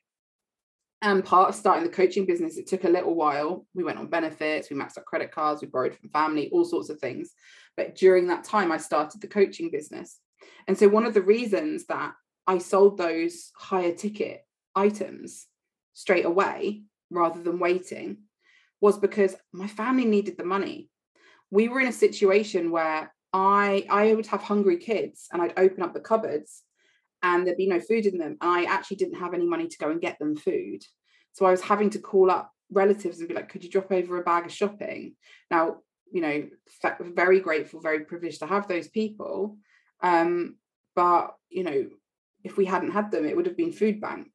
And 1.01 1.25
part 1.25 1.49
of 1.49 1.55
starting 1.57 1.83
the 1.83 1.91
coaching 1.91 2.27
business, 2.27 2.57
it 2.57 2.69
took 2.69 2.85
a 2.85 2.89
little 2.89 3.15
while. 3.15 3.67
We 3.75 3.83
went 3.83 3.99
on 3.99 4.07
benefits, 4.07 4.71
we 4.71 4.77
maxed 4.77 4.99
out 4.99 5.05
credit 5.05 5.33
cards, 5.33 5.61
we 5.61 5.67
borrowed 5.67 5.97
from 5.97 6.11
family, 6.11 6.49
all 6.53 6.65
sorts 6.65 6.91
of 6.91 7.01
things. 7.01 7.33
But 7.77 7.97
during 7.97 8.29
that 8.29 8.45
time, 8.45 8.71
I 8.71 8.77
started 8.77 9.21
the 9.21 9.27
coaching 9.27 9.71
business. 9.71 10.21
And 10.69 10.79
so 10.79 10.89
one 10.89 11.05
of 11.05 11.15
the 11.15 11.23
reasons 11.23 11.87
that 11.87 12.13
I 12.47 12.59
sold 12.59 12.99
those 12.99 13.51
higher 13.57 13.93
ticket 13.93 14.47
items 14.75 15.47
straight 15.93 16.25
away 16.25 16.83
rather 17.11 17.43
than 17.43 17.59
waiting 17.59 18.19
was 18.81 18.99
because 18.99 19.37
my 19.53 19.69
family 19.69 20.05
needed 20.05 20.37
the 20.37 20.45
money. 20.45 20.89
We 21.51 21.69
were 21.69 21.81
in 21.81 21.89
a 21.89 21.93
situation 21.93 22.71
where 22.71 23.15
I 23.33 23.87
I 23.89 24.15
would 24.15 24.27
have 24.27 24.43
hungry 24.43 24.79
kids 24.79 25.29
and 25.33 25.41
I'd 25.41 25.59
open 25.59 25.83
up 25.83 25.95
the 25.95 26.01
cupboards 26.01 26.63
and 27.23 27.47
there'd 27.47 27.57
be 27.57 27.69
no 27.69 27.81
food 27.81 28.07
in 28.07 28.19
them. 28.19 28.37
And 28.41 28.51
I 28.51 28.65
actually 28.65 28.97
didn't 28.97 29.21
have 29.21 29.35
any 29.35 29.47
money 29.47 29.69
to 29.69 29.79
go 29.79 29.91
and 29.91 30.01
get 30.01 30.19
them 30.19 30.37
food. 30.37 30.83
So 31.33 31.47
I 31.47 31.51
was 31.51 31.63
having 31.63 31.91
to 31.91 31.99
call 31.99 32.31
up 32.31 32.51
relatives 32.71 33.21
and 33.21 33.29
be 33.29 33.35
like, 33.35 33.49
could 33.49 33.65
you 33.65 33.71
drop 33.71 33.93
over 33.93 34.19
a 34.19 34.25
bag 34.25 34.47
of 34.47 34.53
shopping? 34.53 35.15
Now, 35.51 35.79
you 36.13 36.21
know, 36.21 36.49
very 37.01 37.41
grateful, 37.41 37.81
very 37.81 38.01
privileged 38.01 38.41
to 38.41 38.47
have 38.47 38.69
those 38.69 38.89
people. 38.89 39.57
Um, 40.03 40.57
but, 40.95 41.35
you 41.49 41.63
know, 41.63 41.87
if 42.45 42.57
we 42.57 42.67
hadn't 42.67 42.91
had 42.91 43.11
them, 43.11 43.25
it 43.25 43.37
would 43.37 43.47
have 43.47 43.57
been 43.57 43.73
food 43.73 44.01
bank, 44.01 44.29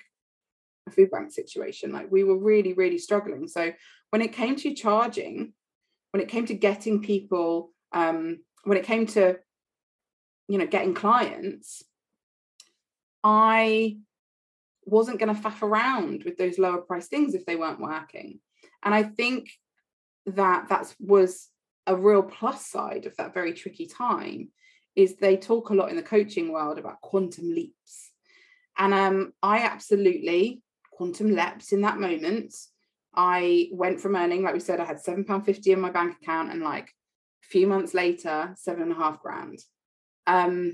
a 0.87 0.91
food 0.91 1.11
bank 1.11 1.31
situation. 1.31 1.91
Like 1.91 2.11
we 2.11 2.23
were 2.23 2.37
really, 2.37 2.73
really 2.73 2.97
struggling. 2.97 3.47
So 3.47 3.71
when 4.09 4.21
it 4.21 4.33
came 4.33 4.55
to 4.57 4.73
charging, 4.73 5.53
when 6.11 6.21
it 6.21 6.29
came 6.29 6.45
to 6.47 6.53
getting 6.53 7.01
people, 7.01 7.71
um, 7.91 8.39
when 8.63 8.77
it 8.77 8.85
came 8.85 9.05
to, 9.07 9.37
you 10.47 10.57
know, 10.57 10.67
getting 10.67 10.93
clients, 10.93 11.83
I 13.23 13.97
wasn't 14.85 15.19
going 15.19 15.33
to 15.33 15.41
faff 15.41 15.61
around 15.61 16.23
with 16.23 16.37
those 16.37 16.57
lower 16.57 16.81
price 16.81 17.07
things 17.07 17.35
if 17.35 17.45
they 17.45 17.57
weren't 17.57 17.81
working. 17.81 18.39
And 18.83 18.93
I 18.93 19.03
think 19.03 19.49
that 20.25 20.69
that 20.69 20.93
was 20.99 21.49
a 21.85 21.95
real 21.95 22.23
plus 22.23 22.65
side 22.65 23.05
of 23.05 23.15
that 23.17 23.33
very 23.33 23.53
tricky 23.53 23.85
time 23.85 24.49
is 24.95 25.15
they 25.15 25.37
talk 25.37 25.69
a 25.69 25.73
lot 25.73 25.89
in 25.89 25.95
the 25.95 26.03
coaching 26.03 26.51
world 26.51 26.77
about 26.77 27.01
quantum 27.01 27.53
leaps. 27.53 28.11
And 28.77 28.93
um, 28.93 29.33
I 29.43 29.59
absolutely 29.59 30.61
quantum 30.97 31.35
leaps 31.35 31.71
in 31.71 31.81
that 31.81 31.99
moment. 31.99 32.55
I 33.15 33.69
went 33.71 34.01
from 34.01 34.15
earning, 34.15 34.43
like 34.43 34.53
we 34.53 34.59
said, 34.59 34.79
I 34.79 34.85
had 34.85 34.97
£7.50 34.97 35.67
in 35.67 35.79
my 35.79 35.91
bank 35.91 36.17
account 36.21 36.51
and 36.51 36.61
like 36.61 36.85
a 37.43 37.47
few 37.47 37.67
months 37.67 37.93
later, 37.93 38.53
seven 38.55 38.81
and 38.83 38.91
a 38.91 38.95
half 38.95 39.21
grand. 39.21 39.59
Um, 40.25 40.73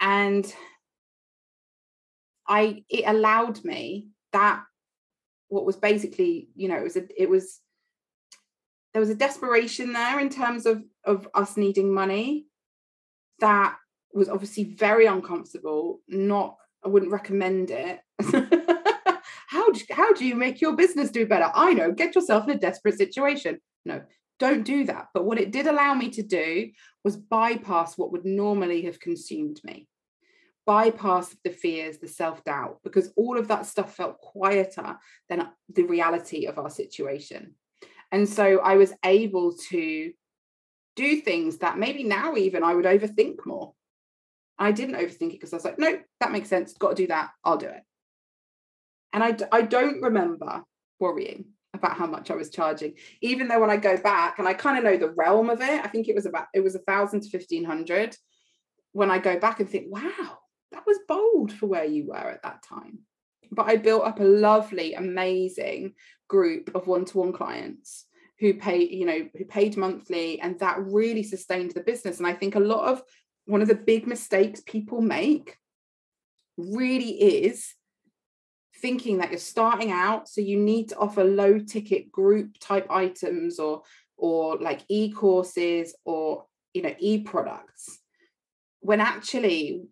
and 0.00 0.52
I 2.46 2.84
it 2.88 3.04
allowed 3.06 3.64
me 3.64 4.08
that 4.32 4.62
what 5.48 5.64
was 5.64 5.76
basically, 5.76 6.48
you 6.54 6.68
know, 6.68 6.76
it 6.76 6.84
was 6.84 6.96
a, 6.96 7.04
it 7.20 7.28
was 7.28 7.60
there 8.92 9.00
was 9.00 9.10
a 9.10 9.14
desperation 9.14 9.92
there 9.92 10.18
in 10.18 10.30
terms 10.30 10.66
of 10.66 10.82
of 11.04 11.28
us 11.34 11.56
needing 11.56 11.92
money 11.92 12.46
that 13.40 13.76
was 14.12 14.28
obviously 14.28 14.64
very 14.64 15.06
uncomfortable. 15.06 16.00
Not 16.08 16.56
I 16.84 16.88
wouldn't 16.88 17.12
recommend 17.12 17.70
it. 17.70 18.00
How 19.46 19.70
do, 19.72 19.80
how 19.90 20.12
do 20.12 20.24
you 20.24 20.34
make 20.34 20.60
your 20.60 20.74
business 20.76 21.10
do 21.10 21.26
better? 21.26 21.50
I 21.54 21.74
know, 21.74 21.92
get 21.92 22.14
yourself 22.14 22.44
in 22.44 22.56
a 22.56 22.58
desperate 22.58 22.98
situation. 22.98 23.58
No, 23.84 24.02
don't 24.38 24.64
do 24.64 24.84
that. 24.84 25.08
But 25.14 25.24
what 25.24 25.38
it 25.38 25.50
did 25.50 25.66
allow 25.66 25.94
me 25.94 26.10
to 26.10 26.22
do 26.22 26.70
was 27.04 27.16
bypass 27.16 27.96
what 27.96 28.12
would 28.12 28.24
normally 28.24 28.82
have 28.82 29.00
consumed 29.00 29.60
me 29.64 29.88
bypass 30.68 31.34
the 31.44 31.50
fears, 31.50 31.96
the 31.96 32.06
self 32.06 32.44
doubt, 32.44 32.78
because 32.84 33.10
all 33.16 33.38
of 33.38 33.48
that 33.48 33.64
stuff 33.64 33.96
felt 33.96 34.20
quieter 34.20 34.98
than 35.30 35.48
the 35.74 35.84
reality 35.84 36.44
of 36.44 36.58
our 36.58 36.68
situation. 36.68 37.54
And 38.12 38.28
so 38.28 38.58
I 38.58 38.76
was 38.76 38.92
able 39.02 39.56
to 39.70 40.12
do 40.94 41.20
things 41.22 41.58
that 41.58 41.78
maybe 41.78 42.04
now 42.04 42.36
even 42.36 42.62
I 42.62 42.74
would 42.74 42.84
overthink 42.84 43.46
more. 43.46 43.72
I 44.58 44.72
didn't 44.72 44.96
overthink 44.96 45.30
it 45.30 45.40
because 45.40 45.54
I 45.54 45.56
was 45.56 45.64
like, 45.64 45.78
no, 45.78 46.00
that 46.20 46.32
makes 46.32 46.50
sense. 46.50 46.74
Got 46.74 46.90
to 46.90 47.02
do 47.02 47.06
that. 47.06 47.30
I'll 47.42 47.56
do 47.56 47.68
it. 47.68 47.82
And 49.12 49.22
I, 49.24 49.36
I 49.52 49.62
don't 49.62 50.02
remember 50.02 50.62
worrying 51.00 51.46
about 51.74 51.96
how 51.96 52.06
much 52.06 52.30
I 52.30 52.34
was 52.34 52.50
charging, 52.50 52.94
even 53.20 53.48
though 53.48 53.60
when 53.60 53.70
I 53.70 53.76
go 53.76 53.96
back 53.96 54.38
and 54.38 54.48
I 54.48 54.54
kind 54.54 54.78
of 54.78 54.84
know 54.84 54.96
the 54.96 55.14
realm 55.14 55.50
of 55.50 55.60
it, 55.60 55.84
I 55.84 55.88
think 55.88 56.08
it 56.08 56.14
was 56.14 56.26
about, 56.26 56.46
it 56.54 56.60
was 56.60 56.74
a 56.74 56.80
thousand 56.80 57.20
to 57.22 57.28
1500. 57.36 58.16
When 58.92 59.10
I 59.10 59.18
go 59.18 59.38
back 59.38 59.60
and 59.60 59.68
think, 59.68 59.86
wow, 59.88 60.38
that 60.72 60.86
was 60.86 60.98
bold 61.06 61.52
for 61.52 61.66
where 61.66 61.84
you 61.84 62.06
were 62.06 62.16
at 62.16 62.42
that 62.42 62.62
time. 62.62 63.00
But 63.50 63.66
I 63.68 63.76
built 63.76 64.04
up 64.04 64.20
a 64.20 64.24
lovely, 64.24 64.94
amazing 64.94 65.94
group 66.28 66.70
of 66.74 66.86
one-to-one 66.86 67.32
clients 67.32 68.06
who 68.40 68.54
pay, 68.54 68.86
you 68.86 69.04
know, 69.04 69.28
who 69.36 69.44
paid 69.44 69.76
monthly, 69.76 70.40
and 70.40 70.58
that 70.60 70.78
really 70.80 71.22
sustained 71.22 71.72
the 71.72 71.80
business. 71.80 72.18
And 72.18 72.26
I 72.26 72.34
think 72.34 72.54
a 72.54 72.60
lot 72.60 72.88
of 72.88 73.02
one 73.46 73.62
of 73.62 73.68
the 73.68 73.74
big 73.74 74.06
mistakes 74.06 74.60
people 74.64 75.00
make 75.00 75.56
really 76.56 77.10
is 77.44 77.74
thinking 78.80 79.18
that 79.18 79.30
you're 79.30 79.38
starting 79.38 79.90
out 79.90 80.28
so 80.28 80.40
you 80.40 80.58
need 80.58 80.88
to 80.88 80.96
offer 80.96 81.24
low 81.24 81.58
ticket 81.58 82.10
group 82.10 82.58
type 82.60 82.86
items 82.90 83.58
or 83.58 83.82
or 84.16 84.56
like 84.58 84.80
e-courses 84.88 85.94
or 86.04 86.44
you 86.74 86.82
know 86.82 86.94
e-products 86.98 88.00
when 88.80 89.00
actually 89.00 89.82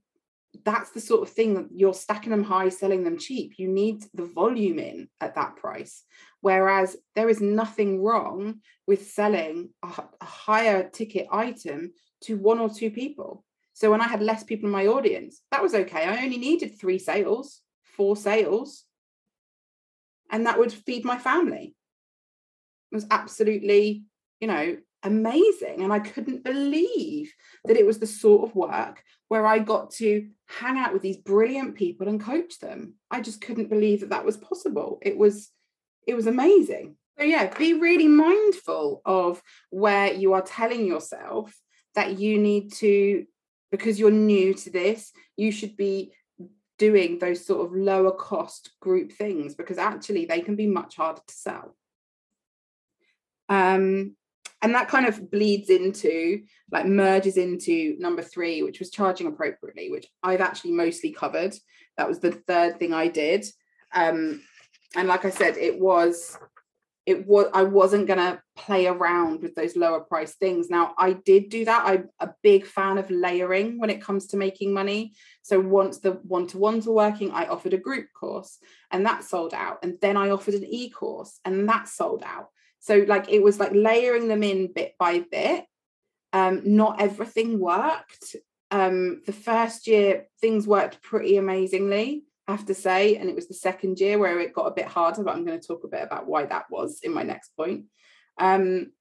that's 0.64 0.90
the 0.90 1.00
sort 1.00 1.22
of 1.22 1.34
thing 1.34 1.54
that 1.54 1.66
you're 1.74 1.94
stacking 1.94 2.30
them 2.30 2.44
high, 2.44 2.68
selling 2.68 3.04
them 3.04 3.18
cheap. 3.18 3.54
You 3.58 3.68
need 3.68 4.04
the 4.14 4.24
volume 4.24 4.78
in 4.78 5.08
at 5.20 5.34
that 5.34 5.56
price. 5.56 6.04
Whereas 6.40 6.96
there 7.14 7.28
is 7.28 7.40
nothing 7.40 8.02
wrong 8.02 8.60
with 8.86 9.10
selling 9.10 9.70
a, 9.82 9.88
a 10.20 10.24
higher 10.24 10.88
ticket 10.88 11.26
item 11.30 11.92
to 12.22 12.36
one 12.36 12.58
or 12.58 12.68
two 12.68 12.90
people. 12.90 13.44
So 13.74 13.90
when 13.90 14.00
I 14.00 14.08
had 14.08 14.22
less 14.22 14.42
people 14.42 14.66
in 14.66 14.72
my 14.72 14.86
audience, 14.86 15.42
that 15.50 15.62
was 15.62 15.74
okay. 15.74 16.04
I 16.04 16.24
only 16.24 16.38
needed 16.38 16.78
three 16.80 16.98
sales, 16.98 17.60
four 17.96 18.16
sales, 18.16 18.84
and 20.30 20.46
that 20.46 20.58
would 20.58 20.72
feed 20.72 21.04
my 21.04 21.18
family. 21.18 21.74
It 22.92 22.94
was 22.94 23.06
absolutely, 23.10 24.04
you 24.40 24.48
know, 24.48 24.76
amazing. 25.02 25.82
And 25.82 25.92
I 25.92 26.00
couldn't 26.00 26.44
believe 26.44 27.32
that 27.64 27.76
it 27.76 27.86
was 27.86 27.98
the 27.98 28.06
sort 28.06 28.48
of 28.48 28.54
work 28.54 29.02
where 29.28 29.46
I 29.46 29.58
got 29.58 29.90
to 29.92 30.28
hang 30.46 30.78
out 30.78 30.92
with 30.92 31.02
these 31.02 31.16
brilliant 31.16 31.74
people 31.74 32.08
and 32.08 32.20
coach 32.20 32.58
them. 32.58 32.94
I 33.10 33.20
just 33.20 33.40
couldn't 33.40 33.70
believe 33.70 34.00
that 34.00 34.10
that 34.10 34.24
was 34.24 34.36
possible. 34.36 34.98
It 35.02 35.16
was 35.16 35.50
it 36.06 36.14
was 36.14 36.26
amazing. 36.26 36.96
So 37.18 37.24
yeah, 37.24 37.52
be 37.56 37.74
really 37.74 38.06
mindful 38.06 39.02
of 39.04 39.42
where 39.70 40.12
you 40.12 40.34
are 40.34 40.42
telling 40.42 40.86
yourself 40.86 41.52
that 41.94 42.18
you 42.18 42.38
need 42.38 42.72
to 42.74 43.26
because 43.70 43.98
you're 43.98 44.10
new 44.10 44.54
to 44.54 44.70
this, 44.70 45.12
you 45.36 45.50
should 45.50 45.76
be 45.76 46.12
doing 46.78 47.18
those 47.18 47.44
sort 47.44 47.66
of 47.66 47.76
lower 47.76 48.12
cost 48.12 48.70
group 48.80 49.12
things 49.12 49.54
because 49.54 49.78
actually 49.78 50.26
they 50.26 50.40
can 50.40 50.56
be 50.56 50.66
much 50.66 50.96
harder 50.96 51.22
to 51.26 51.34
sell. 51.34 51.76
Um, 53.48 54.16
and 54.62 54.74
that 54.74 54.88
kind 54.88 55.06
of 55.06 55.30
bleeds 55.30 55.70
into 55.70 56.42
like 56.72 56.86
merges 56.86 57.36
into 57.36 57.96
number 57.98 58.22
three 58.22 58.62
which 58.62 58.78
was 58.78 58.90
charging 58.90 59.26
appropriately 59.26 59.90
which 59.90 60.06
i've 60.22 60.40
actually 60.40 60.72
mostly 60.72 61.12
covered 61.12 61.54
that 61.96 62.08
was 62.08 62.20
the 62.20 62.32
third 62.32 62.78
thing 62.78 62.92
i 62.92 63.06
did 63.06 63.44
um 63.94 64.40
and 64.94 65.08
like 65.08 65.24
i 65.24 65.30
said 65.30 65.56
it 65.56 65.78
was 65.78 66.38
it 67.06 67.26
was 67.26 67.46
i 67.54 67.62
wasn't 67.62 68.06
going 68.06 68.18
to 68.18 68.42
play 68.56 68.86
around 68.86 69.40
with 69.42 69.54
those 69.54 69.76
lower 69.76 70.00
price 70.00 70.34
things. 70.34 70.68
Now 70.68 70.94
i 70.98 71.12
did 71.12 71.48
do 71.48 71.64
that. 71.64 71.84
I'm 71.86 72.08
a 72.20 72.30
big 72.42 72.66
fan 72.66 72.98
of 72.98 73.10
layering 73.10 73.78
when 73.78 73.90
it 73.90 74.02
comes 74.02 74.26
to 74.28 74.36
making 74.36 74.74
money. 74.74 75.14
So 75.42 75.60
once 75.60 75.98
the 75.98 76.12
one-to-ones 76.12 76.86
were 76.86 76.94
working 76.94 77.30
i 77.30 77.46
offered 77.46 77.74
a 77.74 77.78
group 77.78 78.08
course 78.18 78.58
and 78.90 79.06
that 79.06 79.24
sold 79.24 79.54
out. 79.54 79.78
And 79.82 79.98
then 80.02 80.16
i 80.16 80.30
offered 80.30 80.54
an 80.54 80.64
e-course 80.64 81.38
and 81.44 81.68
that 81.68 81.88
sold 81.88 82.22
out. 82.24 82.48
So 82.80 83.04
like 83.06 83.28
it 83.28 83.42
was 83.42 83.58
like 83.58 83.72
layering 83.72 84.28
them 84.28 84.42
in 84.42 84.72
bit 84.72 84.94
by 84.98 85.20
bit. 85.30 85.64
Um, 86.32 86.62
not 86.64 87.00
everything 87.00 87.58
worked. 87.58 88.36
Um, 88.70 89.22
the 89.26 89.32
first 89.32 89.86
year 89.86 90.26
things 90.40 90.66
worked 90.66 91.02
pretty 91.02 91.36
amazingly, 91.36 92.24
have 92.52 92.66
to 92.66 92.74
say, 92.74 93.16
and 93.16 93.28
it 93.28 93.34
was 93.34 93.48
the 93.48 93.54
second 93.54 93.98
year 93.98 94.18
where 94.18 94.38
it 94.40 94.54
got 94.54 94.66
a 94.66 94.74
bit 94.74 94.86
harder. 94.86 95.22
But 95.22 95.34
I'm 95.34 95.44
going 95.44 95.60
to 95.60 95.66
talk 95.66 95.84
a 95.84 95.88
bit 95.88 96.02
about 96.02 96.26
why 96.26 96.46
that 96.46 96.66
was 96.70 97.00
in 97.02 97.12
my 97.12 97.22
next 97.22 97.50
point. 97.56 97.84
Um, 98.38 98.92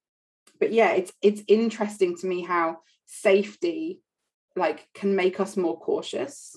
but 0.58 0.72
yeah, 0.72 0.92
it's 0.92 1.12
it's 1.22 1.42
interesting 1.46 2.16
to 2.18 2.26
me 2.26 2.42
how 2.42 2.78
safety 3.06 4.00
like 4.56 4.88
can 4.94 5.14
make 5.14 5.38
us 5.38 5.56
more 5.56 5.78
cautious 5.78 6.56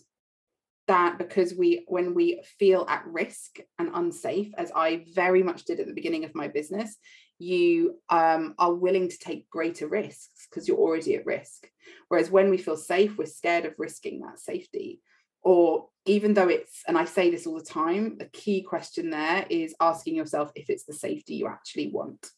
that 0.89 1.19
because 1.19 1.53
we 1.53 1.85
when 1.87 2.15
we 2.15 2.41
feel 2.57 2.83
at 2.89 3.05
risk 3.05 3.59
and 3.77 3.91
unsafe 3.93 4.51
as 4.57 4.71
i 4.75 5.05
very 5.13 5.43
much 5.43 5.63
did 5.63 5.79
at 5.79 5.85
the 5.85 5.93
beginning 5.93 6.25
of 6.25 6.33
my 6.33 6.47
business 6.47 6.97
you 7.41 7.95
um, 8.09 8.53
are 8.57 8.73
willing 8.73 9.07
to 9.07 9.17
take 9.17 9.49
greater 9.49 9.87
risks 9.87 10.47
because 10.49 10.67
you're 10.67 10.77
already 10.77 11.15
at 11.15 11.25
risk 11.25 11.69
whereas 12.09 12.31
when 12.31 12.49
we 12.49 12.57
feel 12.57 12.75
safe 12.75 13.17
we're 13.17 13.25
scared 13.25 13.65
of 13.65 13.73
risking 13.77 14.19
that 14.21 14.39
safety 14.39 14.99
or 15.43 15.87
even 16.05 16.33
though 16.33 16.47
it's 16.47 16.83
and 16.87 16.97
i 16.97 17.05
say 17.05 17.29
this 17.29 17.45
all 17.45 17.57
the 17.57 17.63
time 17.63 18.17
the 18.17 18.25
key 18.25 18.61
question 18.61 19.09
there 19.09 19.45
is 19.49 19.75
asking 19.79 20.15
yourself 20.15 20.51
if 20.55 20.69
it's 20.69 20.85
the 20.85 20.93
safety 20.93 21.35
you 21.35 21.47
actually 21.47 21.89
want. 21.91 22.31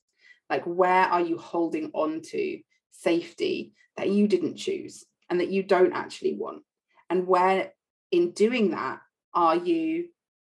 Like 0.50 0.64
where 0.66 1.06
are 1.06 1.22
you 1.22 1.38
holding 1.38 1.92
on 1.94 2.22
to 2.32 2.60
safety 2.92 3.74
that 3.96 4.10
you 4.10 4.28
didn't 4.28 4.58
choose 4.58 5.06
and 5.30 5.40
that 5.40 5.50
you 5.50 5.64
don't 5.64 5.94
actually 5.94 6.36
want? 6.36 6.64
And 7.10 7.26
where 7.26 7.72
in 8.12 8.32
doing 8.32 8.72
that 8.72 9.00
are 9.34 9.56
you 9.56 10.10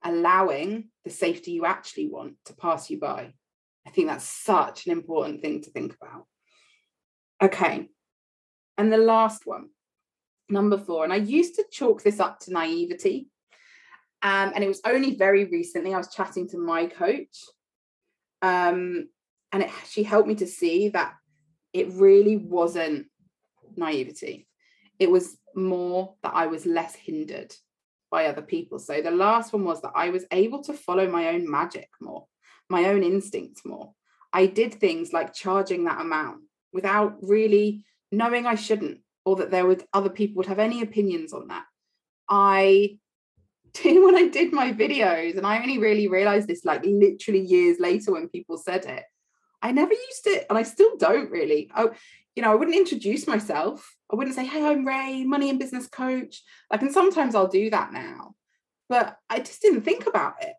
allowing 0.03 0.89
the 1.05 1.11
safety 1.11 1.53
you 1.53 1.65
actually 1.65 2.09
want 2.09 2.35
to 2.47 2.55
pass 2.55 2.91
you 2.91 2.99
by? 2.99 3.33
I 3.87 3.91
think 3.91 4.09
that's 4.09 4.25
such 4.25 4.87
an 4.87 4.93
important 4.93 5.43
thing 5.43 5.63
to 5.63 5.71
think 5.71 5.95
about. 5.95 6.27
Okay. 7.41 7.89
And 8.77 8.93
the 8.93 8.99
last 8.99 9.47
one 9.47 9.69
number 10.49 10.79
four 10.79 11.05
and 11.05 11.13
i 11.13 11.17
used 11.17 11.55
to 11.55 11.65
chalk 11.71 12.03
this 12.03 12.21
up 12.21 12.39
to 12.41 12.53
naivety 12.53 13.29
um, 14.23 14.53
and 14.55 14.65
it 14.65 14.69
was 14.69 14.81
only 14.85 15.15
very 15.17 15.45
recently 15.45 15.95
i 15.95 15.99
was 15.99 16.13
chatting 16.15 16.49
to 16.49 16.59
my 16.59 16.87
coach 16.87 17.45
um, 18.43 19.09
and 19.53 19.63
it, 19.63 19.71
she 19.89 20.03
helped 20.03 20.29
me 20.29 20.35
to 20.35 20.47
see 20.47 20.91
that 20.91 21.15
it 21.73 21.93
really 21.93 22.37
wasn't 22.37 23.07
naivety 23.77 24.47
it 24.99 25.11
was 25.11 25.37
more 25.55 26.15
that 26.23 26.35
I 26.35 26.47
was 26.47 26.67
less 26.67 26.95
hindered 26.95 27.55
by 28.11 28.27
other 28.27 28.43
people. 28.43 28.79
So 28.79 29.01
the 29.01 29.11
last 29.11 29.53
one 29.53 29.65
was 29.65 29.81
that 29.83 29.93
I 29.95 30.11
was 30.11 30.25
able 30.31 30.63
to 30.65 30.73
follow 30.73 31.09
my 31.09 31.29
own 31.29 31.51
magic 31.51 31.89
more, 32.01 32.27
my 32.69 32.85
own 32.87 33.03
instincts 33.03 33.65
more. 33.65 33.93
I 34.33 34.47
did 34.47 34.75
things 34.75 35.13
like 35.13 35.35
charging 35.35 35.85
that 35.85 36.01
amount 36.01 36.43
without 36.73 37.17
really 37.23 37.85
knowing 38.11 38.47
I 38.47 38.55
shouldn't, 38.55 39.01
or 39.25 39.37
that 39.37 39.51
there 39.51 39.67
would 39.67 39.85
other 39.93 40.11
people 40.11 40.37
would 40.37 40.47
have 40.47 40.59
any 40.59 40.83
opinions 40.83 41.33
on 41.33 41.49
that. 41.49 41.65
I 42.29 42.99
did 43.75 44.03
when 44.03 44.15
I 44.17 44.29
did 44.29 44.53
my 44.53 44.73
videos, 44.73 45.37
and 45.37 45.47
I 45.47 45.59
only 45.59 45.79
really 45.79 46.09
realized 46.09 46.49
this 46.49 46.65
like 46.65 46.83
literally 46.85 47.41
years 47.41 47.79
later 47.81 48.13
when 48.13 48.29
people 48.29 48.59
said 48.59 48.85
it. 48.85 49.05
I 49.63 49.73
never 49.73 49.93
used 49.93 50.27
it, 50.27 50.47
and 50.49 50.59
I 50.59 50.63
still 50.63 50.97
don't 50.97 51.31
really. 51.31 51.71
Oh, 51.77 51.93
you 52.37 52.43
know, 52.43 52.53
I 52.53 52.55
wouldn't 52.55 52.77
introduce 52.77 53.27
myself. 53.27 53.97
I 54.13 54.17
wouldn't 54.17 54.35
say, 54.35 54.45
hey, 54.45 54.65
I'm 54.65 54.87
Ray, 54.87 55.25
money 55.25 55.51
and 55.51 55.59
business 55.59 55.87
coach. 55.87 56.43
Like, 56.71 56.83
and 56.83 56.93
sometimes 56.93 57.35
I'll 57.35 57.49
do 57.49 57.71
that 57.71 57.93
now, 57.93 58.35
but 58.89 59.17
I 59.31 59.39
just 59.39 59.63
didn't 59.63 59.83
think 59.83 60.07
about 60.07 60.35
it. 60.43 60.55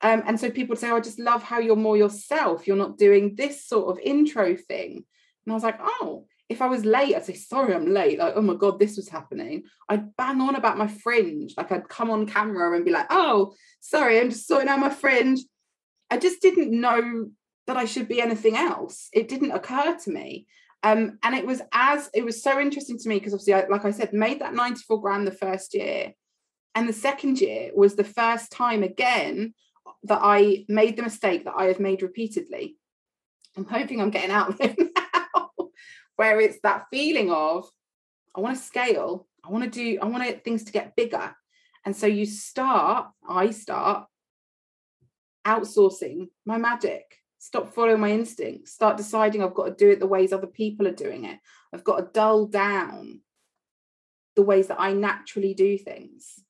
Um, 0.00 0.22
and 0.26 0.38
so 0.38 0.50
people 0.50 0.70
would 0.72 0.78
say, 0.78 0.90
oh, 0.90 0.96
I 0.96 1.00
just 1.00 1.18
love 1.18 1.42
how 1.42 1.58
you're 1.58 1.76
more 1.76 1.96
yourself. 1.96 2.66
You're 2.66 2.76
not 2.76 2.98
doing 2.98 3.34
this 3.34 3.66
sort 3.66 3.90
of 3.90 4.02
intro 4.02 4.54
thing. 4.54 5.04
And 5.44 5.52
I 5.52 5.54
was 5.54 5.64
like, 5.64 5.78
oh, 5.80 6.26
if 6.48 6.62
I 6.62 6.66
was 6.66 6.84
late, 6.84 7.14
I'd 7.14 7.24
say, 7.24 7.34
sorry, 7.34 7.74
I'm 7.74 7.92
late. 7.92 8.18
Like, 8.18 8.32
oh 8.36 8.42
my 8.42 8.54
God, 8.54 8.78
this 8.78 8.96
was 8.96 9.08
happening. 9.08 9.64
I'd 9.88 10.16
bang 10.16 10.40
on 10.40 10.54
about 10.54 10.78
my 10.78 10.88
fringe. 10.88 11.54
Like, 11.56 11.70
I'd 11.70 11.88
come 11.88 12.10
on 12.10 12.26
camera 12.26 12.74
and 12.74 12.84
be 12.84 12.90
like, 12.90 13.06
oh, 13.10 13.54
sorry, 13.80 14.18
I'm 14.18 14.30
just 14.30 14.46
sorting 14.46 14.68
out 14.68 14.80
my 14.80 14.90
fringe. 14.90 15.40
I 16.10 16.16
just 16.16 16.40
didn't 16.40 16.70
know 16.70 17.28
that 17.66 17.76
I 17.76 17.84
should 17.84 18.08
be 18.08 18.22
anything 18.22 18.56
else. 18.56 19.08
It 19.12 19.28
didn't 19.28 19.52
occur 19.52 19.98
to 20.04 20.10
me. 20.10 20.46
Um, 20.82 21.18
and 21.22 21.34
it 21.34 21.44
was 21.44 21.60
as 21.72 22.08
it 22.14 22.24
was 22.24 22.42
so 22.42 22.58
interesting 22.58 22.98
to 22.98 23.08
me 23.08 23.16
because 23.18 23.34
obviously, 23.34 23.54
I, 23.54 23.66
like 23.66 23.84
I 23.84 23.90
said, 23.90 24.12
made 24.12 24.40
that 24.40 24.54
94 24.54 25.00
grand 25.02 25.26
the 25.26 25.32
first 25.32 25.74
year. 25.74 26.12
And 26.74 26.88
the 26.88 26.94
second 26.94 27.40
year 27.40 27.70
was 27.74 27.94
the 27.96 28.04
first 28.04 28.52
time 28.52 28.82
again 28.82 29.54
that 30.04 30.20
I 30.22 30.64
made 30.68 30.96
the 30.96 31.02
mistake 31.02 31.44
that 31.44 31.54
I 31.56 31.64
have 31.64 31.80
made 31.80 32.02
repeatedly. 32.02 32.76
I'm 33.56 33.64
hoping 33.66 34.00
I'm 34.00 34.10
getting 34.10 34.30
out 34.30 34.50
of 34.50 34.60
it 34.60 34.78
now, 34.96 35.02
where 36.18 36.40
it's 36.40 36.58
that 36.64 36.86
feeling 36.90 37.30
of 37.30 37.70
I 38.36 38.40
want 38.40 38.56
to 38.56 38.62
scale, 38.62 39.28
I 39.44 39.50
want 39.50 39.64
to 39.64 39.70
do, 39.70 39.98
I 40.02 40.06
want 40.06 40.44
things 40.44 40.64
to 40.64 40.72
get 40.72 40.96
bigger. 40.96 41.34
And 41.84 41.96
so 41.96 42.06
you 42.08 42.26
start, 42.26 43.06
I 43.26 43.50
start 43.52 44.06
outsourcing 45.46 46.28
my 46.44 46.58
magic. 46.58 47.04
Stop 47.38 47.72
following 47.72 48.00
my 48.00 48.10
instincts 48.10 48.72
start 48.72 48.96
deciding 48.96 49.44
i've 49.44 49.54
got 49.54 49.66
to 49.66 49.74
do 49.74 49.90
it 49.90 50.00
the 50.00 50.08
ways 50.08 50.32
other 50.32 50.48
people 50.48 50.88
are 50.88 51.02
doing 51.06 51.24
it. 51.24 51.38
I've 51.72 51.84
got 51.84 51.98
to 51.98 52.10
dull 52.12 52.46
down 52.46 53.20
the 54.34 54.42
ways 54.42 54.66
that 54.66 54.80
i 54.80 54.92
naturally 54.92 55.54
do 55.54 55.78
things. 55.78 56.40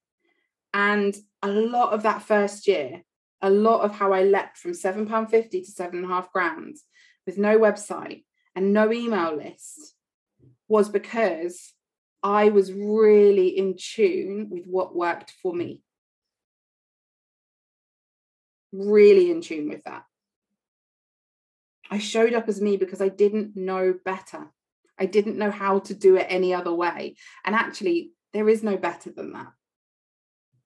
And 0.72 1.14
a 1.42 1.48
lot 1.48 1.92
of 1.92 2.04
that 2.04 2.22
first 2.22 2.66
year 2.66 3.02
a 3.42 3.50
lot 3.50 3.82
of 3.82 3.92
how 3.92 4.14
i 4.14 4.22
leapt 4.22 4.56
from 4.56 4.72
seven 4.72 5.06
pound 5.06 5.30
fifty 5.30 5.60
to 5.60 5.70
seven 5.70 5.98
and 5.98 6.06
a 6.10 6.14
half 6.14 6.32
grand 6.32 6.76
with 7.26 7.36
no 7.36 7.58
website 7.58 8.24
and 8.58 8.72
no 8.72 8.92
email 8.92 9.36
list 9.36 9.94
was 10.68 10.88
because 10.88 11.72
i 12.22 12.48
was 12.48 12.72
really 12.72 13.48
in 13.48 13.76
tune 13.78 14.48
with 14.50 14.66
what 14.66 14.96
worked 14.96 15.32
for 15.42 15.54
me 15.54 15.82
really 18.72 19.30
in 19.30 19.40
tune 19.40 19.68
with 19.68 19.82
that 19.84 20.04
I 21.90 21.98
showed 21.98 22.34
up 22.34 22.48
as 22.48 22.60
me 22.60 22.76
because 22.76 23.00
I 23.00 23.08
didn't 23.08 23.56
know 23.56 23.94
better. 24.04 24.48
I 24.98 25.06
didn't 25.06 25.38
know 25.38 25.50
how 25.50 25.78
to 25.80 25.94
do 25.94 26.16
it 26.16 26.26
any 26.28 26.52
other 26.52 26.72
way. 26.72 27.16
And 27.44 27.54
actually, 27.54 28.12
there 28.32 28.48
is 28.48 28.62
no 28.62 28.76
better 28.76 29.10
than 29.10 29.32
that. 29.32 29.52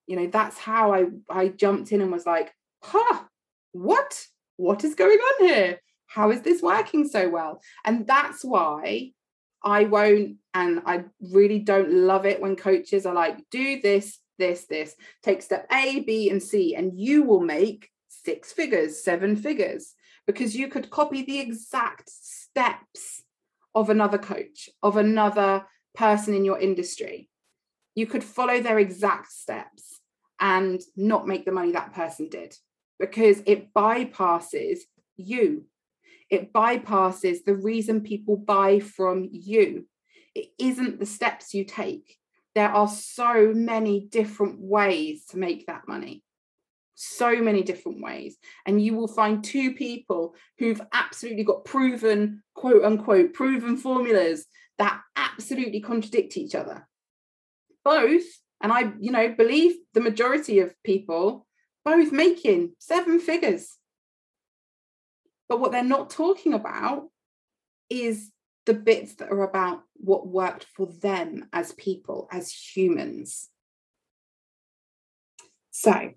You 0.07 0.16
know, 0.16 0.26
that's 0.26 0.59
how 0.59 0.92
I 0.92 1.07
I 1.31 1.48
jumped 1.48 1.92
in 1.92 2.00
and 2.00 2.11
was 2.11 2.26
like, 2.26 2.52
huh, 2.83 3.20
what? 3.72 4.26
What 4.57 4.85
is 4.85 4.94
going 4.94 5.18
on 5.18 5.48
here? 5.48 5.78
How 6.14 6.31
is 6.31 6.42
this 6.42 6.61
working 6.61 7.09
so 7.09 7.29
well? 7.31 7.62
And 7.85 8.07
that's 8.07 8.44
why 8.44 9.12
I 9.64 9.85
won't, 9.85 10.37
and 10.53 10.83
I 10.85 11.05
really 11.20 11.61
don't 11.61 11.90
love 11.90 12.27
it 12.27 12.40
when 12.40 12.57
coaches 12.57 13.07
are 13.07 13.14
like, 13.14 13.38
do 13.51 13.81
this, 13.81 14.18
this, 14.38 14.66
this, 14.66 14.94
take 15.22 15.40
step 15.40 15.66
A, 15.72 16.01
B, 16.01 16.29
and 16.29 16.42
C, 16.42 16.75
and 16.75 16.98
you 16.98 17.22
will 17.22 17.40
make 17.40 17.88
six 18.09 18.53
figures, 18.53 19.03
seven 19.03 19.37
figures 19.37 19.94
because 20.27 20.55
you 20.55 20.68
could 20.68 20.90
copy 20.90 21.22
the 21.22 21.40
exact 21.40 22.11
steps 22.11 23.22
of 23.75 23.88
another 23.88 24.18
coach, 24.18 24.68
of 24.83 24.96
another 24.98 25.64
person 25.94 26.35
in 26.35 26.44
your 26.44 26.59
industry. 26.59 27.31
You 27.94 28.07
could 28.07 28.22
follow 28.22 28.61
their 28.61 28.79
exact 28.79 29.33
steps 29.33 30.01
and 30.38 30.81
not 30.94 31.27
make 31.27 31.44
the 31.44 31.53
money 31.53 31.72
that 31.72 31.94
person 31.94 32.29
did 32.29 32.55
because 32.98 33.42
it 33.46 33.72
bypasses 33.72 34.81
you. 35.16 35.64
It 36.33 36.53
bypasses 36.53 37.45
the 37.45 37.55
reason 37.55 38.01
people 38.01 38.37
buy 38.37 38.81
from 38.81 39.29
you. 39.31 39.87
It 40.35 40.49
isn't 40.59 40.99
the 40.99 41.07
steps 41.07 41.55
you 41.55 41.64
take. 41.64 42.18
There 42.57 42.71
are 42.71 42.88
so 42.88 43.53
many 43.55 44.09
different 44.11 44.57
ways 44.59 45.27
to 45.27 45.38
make 45.38 45.66
that 45.66 45.87
money 45.87 46.25
so 47.03 47.37
many 47.42 47.62
different 47.62 48.01
ways. 48.01 48.37
And 48.64 48.83
you 48.83 48.95
will 48.95 49.09
find 49.09 49.42
two 49.42 49.75
people 49.75 50.35
who've 50.59 50.81
absolutely 50.92 51.45
got 51.45 51.64
proven, 51.64 52.42
quote 52.55 52.85
unquote, 52.85 53.35
proven 53.35 53.77
formulas 53.77 54.47
that 54.79 55.01
absolutely 55.16 55.81
contradict 55.81 56.37
each 56.37 56.55
other. 56.55 56.87
Both, 57.85 58.25
and 58.61 58.73
I, 58.73 58.92
you 59.01 59.11
know, 59.11 59.35
believe 59.37 59.75
the 59.95 60.01
majority 60.01 60.61
of 60.61 60.81
people, 60.85 61.47
both 61.85 62.12
making 62.12 62.75
seven 62.79 63.18
figures. 63.18 63.77
But 65.52 65.60
what 65.60 65.70
they're 65.70 65.84
not 65.84 66.08
talking 66.08 66.54
about 66.54 67.10
is 67.90 68.30
the 68.64 68.72
bits 68.72 69.16
that 69.16 69.30
are 69.30 69.42
about 69.42 69.82
what 69.92 70.26
worked 70.26 70.64
for 70.64 70.86
them 70.86 71.50
as 71.52 71.72
people, 71.72 72.26
as 72.32 72.50
humans. 72.50 73.50
So, 75.70 76.12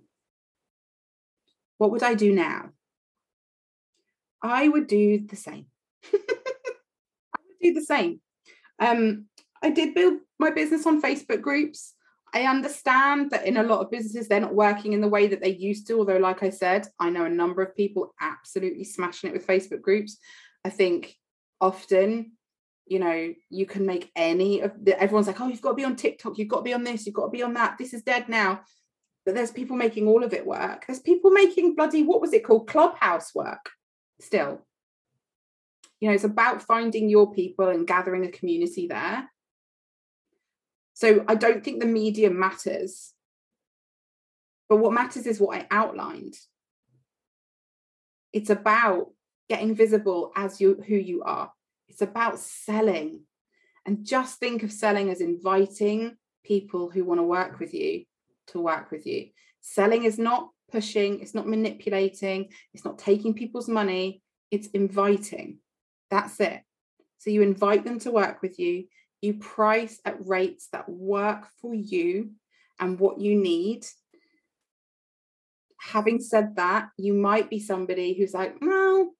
what 1.79 1.91
would 1.91 2.01
I 2.01 2.13
do 2.13 2.33
now? 2.33 2.69
I 4.41 4.69
would 4.69 4.87
do 4.87 5.27
the 5.27 5.35
same. 5.35 5.65
I 6.13 7.41
would 7.45 7.59
do 7.61 7.73
the 7.73 7.81
same. 7.81 8.21
Um, 8.79 9.25
I 9.61 9.69
did 9.69 9.93
build 9.93 10.19
my 10.39 10.51
business 10.51 10.85
on 10.85 11.01
Facebook 11.01 11.41
groups. 11.41 11.93
I 12.35 12.43
understand 12.43 13.31
that 13.31 13.47
in 13.47 13.57
a 13.57 13.63
lot 13.63 13.79
of 13.79 13.89
businesses, 13.89 14.27
they're 14.27 14.39
not 14.39 14.53
working 14.53 14.93
in 14.93 15.01
the 15.01 15.07
way 15.07 15.27
that 15.27 15.41
they 15.41 15.55
used 15.55 15.87
to. 15.87 15.97
Although, 15.97 16.17
like 16.17 16.43
I 16.43 16.51
said, 16.51 16.87
I 16.99 17.09
know 17.09 17.25
a 17.25 17.29
number 17.29 17.63
of 17.63 17.75
people 17.75 18.13
absolutely 18.21 18.83
smashing 18.83 19.29
it 19.29 19.33
with 19.33 19.47
Facebook 19.47 19.81
groups. 19.81 20.17
I 20.63 20.69
think 20.69 21.15
often, 21.59 22.33
you 22.85 22.99
know, 22.99 23.33
you 23.49 23.65
can 23.65 23.85
make 23.85 24.11
any 24.15 24.61
of 24.61 24.73
the, 24.83 25.01
everyone's 25.01 25.27
like, 25.27 25.41
oh, 25.41 25.47
you've 25.47 25.61
got 25.61 25.69
to 25.69 25.75
be 25.75 25.85
on 25.85 25.95
TikTok, 25.95 26.37
you've 26.37 26.49
got 26.49 26.57
to 26.57 26.63
be 26.63 26.73
on 26.73 26.83
this, 26.83 27.05
you've 27.05 27.15
got 27.15 27.25
to 27.25 27.31
be 27.31 27.41
on 27.41 27.53
that. 27.53 27.77
This 27.79 27.93
is 27.93 28.03
dead 28.03 28.29
now 28.29 28.61
but 29.25 29.33
there's 29.33 29.51
people 29.51 29.75
making 29.75 30.07
all 30.07 30.23
of 30.23 30.33
it 30.33 30.45
work. 30.45 30.85
There's 30.85 30.99
people 30.99 31.31
making 31.31 31.75
bloody, 31.75 32.03
what 32.03 32.21
was 32.21 32.31
it 32.33 32.45
called? 32.45 32.67
Clubhouse 32.67 33.33
work 33.33 33.71
still. 34.21 34.61
You 35.99 36.09
know, 36.09 36.15
it's 36.15 36.23
about 36.23 36.61
finding 36.61 37.09
your 37.09 37.33
people 37.33 37.69
and 37.69 37.87
gathering 37.87 38.25
a 38.25 38.29
community 38.31 38.87
there. 38.87 39.29
So 40.95 41.25
I 41.27 41.35
don't 41.35 41.63
think 41.63 41.81
the 41.81 41.85
medium 41.85 42.39
matters. 42.39 43.13
But 44.69 44.77
what 44.77 44.93
matters 44.93 45.27
is 45.27 45.39
what 45.39 45.57
I 45.57 45.67
outlined. 45.69 46.35
It's 48.31 48.49
about 48.49 49.11
getting 49.49 49.75
visible 49.75 50.31
as 50.35 50.59
you 50.59 50.81
who 50.87 50.95
you 50.95 51.21
are. 51.23 51.51
It's 51.89 52.01
about 52.01 52.39
selling. 52.39 53.25
And 53.85 54.05
just 54.05 54.39
think 54.39 54.63
of 54.63 54.71
selling 54.71 55.09
as 55.09 55.21
inviting 55.21 56.15
people 56.45 56.89
who 56.89 57.03
want 57.03 57.19
to 57.19 57.23
work 57.23 57.59
with 57.59 57.73
you 57.73 58.05
to 58.47 58.61
work 58.61 58.89
with 58.89 59.05
you. 59.05 59.27
Selling 59.59 60.05
is 60.05 60.17
not 60.17 60.49
pushing, 60.71 61.19
it's 61.19 61.35
not 61.35 61.47
manipulating, 61.47 62.49
it's 62.73 62.85
not 62.85 62.97
taking 62.97 63.33
people's 63.33 63.67
money, 63.67 64.21
it's 64.49 64.67
inviting. 64.67 65.59
That's 66.09 66.39
it. 66.39 66.61
So 67.17 67.31
you 67.31 67.41
invite 67.41 67.83
them 67.83 67.99
to 67.99 68.11
work 68.11 68.41
with 68.41 68.59
you, 68.59 68.85
you 69.25 69.33
price 69.33 69.99
at 70.05 70.25
rates 70.25 70.69
that 70.71 70.87
work 70.87 71.47
for 71.61 71.73
you 71.73 72.31
and 72.79 72.99
what 72.99 73.19
you 73.19 73.35
need. 73.35 73.85
Having 75.81 76.21
said 76.21 76.55
that, 76.55 76.89
you 76.97 77.13
might 77.13 77.49
be 77.49 77.59
somebody 77.59 78.13
who's 78.13 78.33
like, 78.33 78.61
no, 78.61 79.11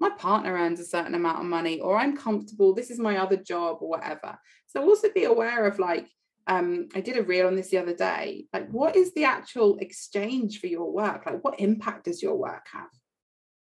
my 0.00 0.10
partner 0.10 0.54
earns 0.54 0.80
a 0.80 0.84
certain 0.84 1.14
amount 1.14 1.40
of 1.40 1.46
money, 1.46 1.80
or 1.80 1.96
I'm 1.96 2.16
comfortable, 2.16 2.74
this 2.74 2.90
is 2.90 2.98
my 2.98 3.16
other 3.18 3.36
job, 3.36 3.78
or 3.80 3.88
whatever. 3.88 4.38
So 4.66 4.82
also 4.82 5.08
be 5.14 5.24
aware 5.24 5.66
of 5.66 5.78
like, 5.78 6.08
um, 6.46 6.88
I 6.94 7.00
did 7.00 7.16
a 7.16 7.22
reel 7.22 7.46
on 7.46 7.56
this 7.56 7.70
the 7.70 7.78
other 7.78 7.94
day. 7.94 8.46
Like, 8.52 8.68
what 8.70 8.96
is 8.96 9.14
the 9.14 9.24
actual 9.24 9.78
exchange 9.78 10.60
for 10.60 10.66
your 10.66 10.92
work? 10.92 11.24
Like, 11.24 11.42
what 11.42 11.58
impact 11.60 12.04
does 12.04 12.22
your 12.22 12.36
work 12.36 12.66
have? 12.72 12.90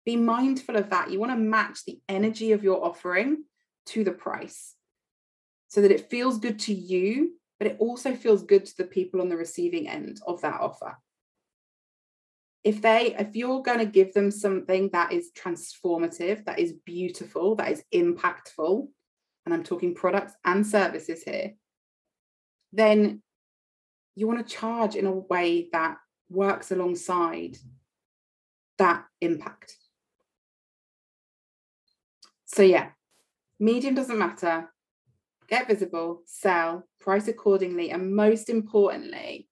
Be 0.05 0.15
mindful 0.15 0.75
of 0.75 0.89
that. 0.89 1.11
You 1.11 1.19
want 1.19 1.31
to 1.33 1.37
match 1.37 1.85
the 1.85 1.99
energy 2.09 2.51
of 2.51 2.63
your 2.63 2.83
offering 2.83 3.43
to 3.87 4.03
the 4.03 4.11
price 4.11 4.75
so 5.73 5.81
that 5.81 5.89
it 5.89 6.07
feels 6.07 6.37
good 6.37 6.59
to 6.59 6.71
you, 6.71 7.31
but 7.57 7.67
it 7.67 7.77
also 7.79 8.13
feels 8.13 8.43
good 8.43 8.63
to 8.63 8.77
the 8.77 8.83
people 8.83 9.19
on 9.19 9.27
the 9.27 9.35
receiving 9.35 9.89
end 9.89 10.21
of 10.27 10.39
that 10.41 10.61
offer. 10.61 10.95
If 12.63 12.79
they, 12.79 13.15
if 13.17 13.35
you're 13.35 13.63
going 13.63 13.79
to 13.79 13.87
give 13.87 14.13
them 14.13 14.29
something 14.29 14.91
that 14.93 15.11
is 15.11 15.31
transformative, 15.35 16.45
that 16.45 16.59
is 16.59 16.73
beautiful, 16.85 17.55
that 17.55 17.71
is 17.71 17.83
impactful, 17.91 18.87
and 19.47 19.53
I'm 19.53 19.63
talking 19.63 19.95
products 19.95 20.33
and 20.45 20.65
services 20.65 21.23
here, 21.23 21.55
then 22.71 23.23
you 24.13 24.27
want 24.27 24.47
to 24.47 24.55
charge 24.55 24.93
in 24.95 25.07
a 25.07 25.11
way 25.11 25.69
that 25.73 25.97
works 26.29 26.69
alongside 26.69 27.57
that 28.77 29.05
impact. 29.21 29.75
So, 32.45 32.61
yeah, 32.61 32.89
medium 33.59 33.95
doesn't 33.95 34.19
matter. 34.19 34.69
Get 35.47 35.67
visible, 35.67 36.21
sell, 36.25 36.87
price 36.99 37.27
accordingly, 37.27 37.91
and 37.91 38.15
most 38.15 38.49
importantly, 38.49 39.47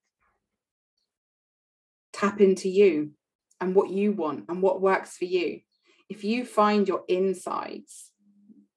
tap 2.14 2.42
into 2.42 2.70
you 2.70 3.12
and 3.60 3.76
what 3.76 3.90
you 3.90 4.12
want 4.12 4.46
and 4.50 4.62
what 4.62 4.82
works 4.82 5.18
for 5.18 5.26
you. 5.26 5.62
If 6.10 6.24
you 6.24 6.46
find 6.46 6.88
your 6.88 7.04
insides 7.08 8.12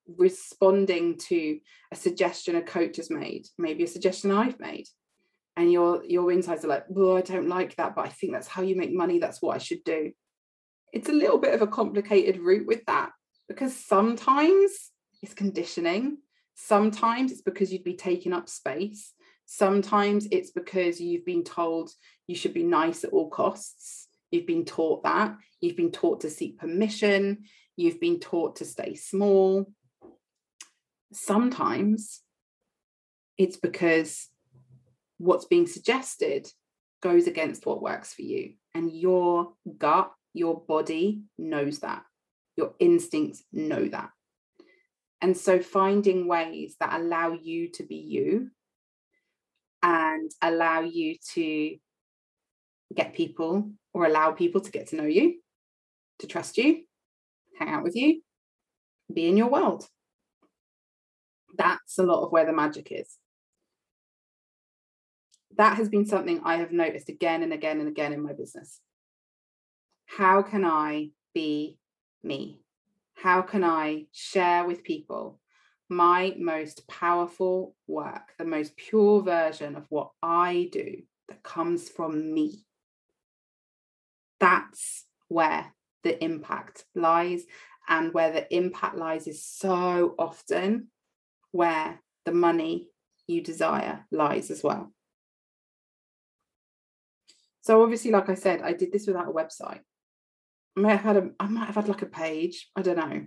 responding 0.07 1.17
to 1.17 1.59
a 1.91 1.95
suggestion 1.95 2.55
a 2.55 2.61
coach 2.61 2.97
has 2.97 3.09
made, 3.09 3.47
maybe 3.57 3.83
a 3.83 3.87
suggestion 3.87 4.31
I've 4.31 4.59
made, 4.59 4.87
and 5.57 5.71
your 5.71 6.03
your 6.05 6.31
insides 6.31 6.65
are 6.65 6.69
like, 6.69 6.85
well, 6.89 7.17
I 7.17 7.21
don't 7.21 7.47
like 7.47 7.75
that, 7.77 7.95
but 7.95 8.05
I 8.05 8.09
think 8.09 8.33
that's 8.33 8.47
how 8.47 8.61
you 8.61 8.75
make 8.75 8.93
money. 8.93 9.19
That's 9.19 9.41
what 9.41 9.55
I 9.55 9.59
should 9.59 9.83
do. 9.83 10.11
It's 10.93 11.09
a 11.09 11.13
little 11.13 11.37
bit 11.37 11.53
of 11.53 11.61
a 11.61 11.67
complicated 11.67 12.39
route 12.39 12.67
with 12.67 12.85
that 12.85 13.11
because 13.47 13.75
sometimes 13.75 14.91
it's 15.21 15.33
conditioning. 15.33 16.17
Sometimes 16.55 17.31
it's 17.31 17.41
because 17.41 17.71
you'd 17.71 17.83
be 17.83 17.95
taking 17.95 18.33
up 18.33 18.49
space. 18.49 19.13
Sometimes 19.45 20.27
it's 20.31 20.51
because 20.51 20.99
you've 20.99 21.25
been 21.25 21.43
told 21.43 21.91
you 22.27 22.35
should 22.35 22.53
be 22.53 22.63
nice 22.63 23.03
at 23.03 23.11
all 23.11 23.29
costs. 23.29 24.07
You've 24.31 24.47
been 24.47 24.65
taught 24.65 25.03
that. 25.03 25.37
You've 25.61 25.77
been 25.77 25.91
taught 25.91 26.21
to 26.21 26.29
seek 26.29 26.57
permission. 26.57 27.43
You've 27.77 27.99
been 27.99 28.19
taught 28.19 28.57
to 28.57 28.65
stay 28.65 28.95
small 28.95 29.67
sometimes 31.15 32.21
it's 33.37 33.57
because 33.57 34.29
what's 35.17 35.45
being 35.45 35.67
suggested 35.67 36.47
goes 37.01 37.27
against 37.27 37.65
what 37.65 37.81
works 37.81 38.13
for 38.13 38.21
you. 38.21 38.53
And 38.73 38.91
your 38.91 39.53
gut, 39.77 40.11
your 40.33 40.61
body 40.61 41.21
knows 41.37 41.79
that. 41.79 42.03
Your 42.57 42.73
instincts 42.79 43.43
know 43.51 43.87
that. 43.89 44.09
And 45.25 45.35
so 45.35 45.59
finding 45.59 46.27
ways 46.27 46.75
that 46.79 46.99
allow 46.99 47.31
you 47.33 47.69
to 47.71 47.83
be 47.83 47.95
you 47.95 48.51
and 49.81 50.29
allow 50.41 50.81
you 50.81 51.15
to 51.33 51.77
get 52.93 53.15
people 53.15 53.71
or 53.93 54.05
allow 54.05 54.31
people 54.31 54.61
to 54.61 54.69
get 54.71 54.87
to 54.89 54.97
know 54.97 55.05
you, 55.05 55.41
to 56.19 56.27
trust 56.27 56.57
you, 56.57 56.83
hang 57.57 57.69
out 57.69 57.83
with 57.83 57.95
you, 57.95 58.21
be 59.11 59.27
in 59.27 59.35
your 59.35 59.49
world 59.49 59.87
that's 61.57 61.97
a 61.97 62.03
lot 62.03 62.23
of 62.23 62.31
where 62.31 62.45
the 62.45 62.53
magic 62.53 62.91
is. 62.91 63.17
That 65.57 65.77
has 65.77 65.89
been 65.89 66.05
something 66.05 66.41
I 66.43 66.57
have 66.57 66.71
noticed 66.71 67.09
again 67.09 67.43
and 67.43 67.53
again 67.53 67.79
and 67.79 67.87
again 67.87 68.13
in 68.13 68.21
my 68.21 68.33
business. 68.33 68.81
How 70.05 70.41
can 70.41 70.65
I 70.65 71.09
be 71.33 71.77
me? 72.23 72.64
How 73.15 73.41
can 73.41 73.63
I 73.63 74.05
share 74.11 74.65
with 74.65 74.83
people 74.83 75.39
my 75.89 76.35
most 76.37 76.87
powerful 76.87 77.75
work, 77.87 78.33
the 78.37 78.45
most 78.45 78.75
pure 78.75 79.21
version 79.21 79.75
of 79.75 79.85
what 79.89 80.11
I 80.21 80.69
do 80.71 81.01
that 81.29 81.43
comes 81.43 81.89
from 81.89 82.33
me? 82.33 82.65
That's 84.39 85.05
where 85.27 85.73
the 86.03 86.23
impact 86.23 86.85
lies. 86.93 87.43
And 87.87 88.13
where 88.13 88.31
the 88.31 88.53
impact 88.55 88.95
lies 88.95 89.27
is 89.27 89.45
so 89.45 90.15
often 90.17 90.87
where 91.51 92.01
the 92.25 92.31
money 92.31 92.89
you 93.27 93.41
desire 93.41 94.05
lies 94.11 94.49
as 94.49 94.63
well. 94.63 94.91
So 97.61 97.81
obviously, 97.81 98.11
like 98.11 98.29
I 98.29 98.35
said, 98.35 98.61
I 98.61 98.73
did 98.73 98.91
this 98.91 99.07
without 99.07 99.27
a 99.27 99.31
website. 99.31 99.81
I 100.77 100.79
might 100.79 100.91
have 100.91 101.01
had 101.01 101.17
a 101.17 101.29
I 101.39 101.47
might 101.47 101.65
have 101.65 101.75
had 101.75 101.87
like 101.87 102.01
a 102.01 102.07
page. 102.07 102.69
I 102.75 102.81
don't 102.81 102.97
know. 102.97 103.25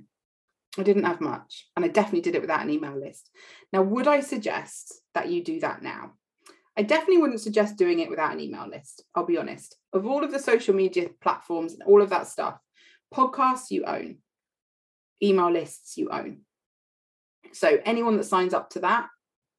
I 0.79 0.83
didn't 0.83 1.05
have 1.05 1.21
much. 1.21 1.67
And 1.77 1.85
I 1.85 1.89
definitely 1.89 2.21
did 2.21 2.35
it 2.35 2.41
without 2.41 2.63
an 2.63 2.71
email 2.71 2.99
list. 2.99 3.31
Now, 3.73 3.83
would 3.83 4.07
I 4.07 4.21
suggest 4.21 5.01
that 5.15 5.29
you 5.29 5.43
do 5.43 5.61
that 5.61 5.83
now? 5.83 6.13
I 6.77 6.83
definitely 6.83 7.19
wouldn't 7.19 7.41
suggest 7.41 7.77
doing 7.77 7.99
it 7.99 8.09
without 8.09 8.33
an 8.33 8.41
email 8.41 8.69
list. 8.69 9.03
I'll 9.15 9.27
be 9.27 9.39
honest. 9.39 9.77
Of 9.93 10.07
all 10.07 10.23
of 10.23 10.31
the 10.31 10.39
social 10.39 10.75
media 10.75 11.09
platforms 11.21 11.73
and 11.73 11.83
all 11.83 12.01
of 12.01 12.11
that 12.11 12.29
stuff, 12.29 12.59
podcasts 13.13 13.71
you 13.71 13.85
own, 13.85 14.19
email 15.21 15.51
lists 15.51 15.97
you 15.97 16.11
own. 16.11 16.43
So 17.53 17.81
anyone 17.85 18.17
that 18.17 18.25
signs 18.25 18.55
up 18.55 18.71
to 18.71 18.81
that, 18.81 19.09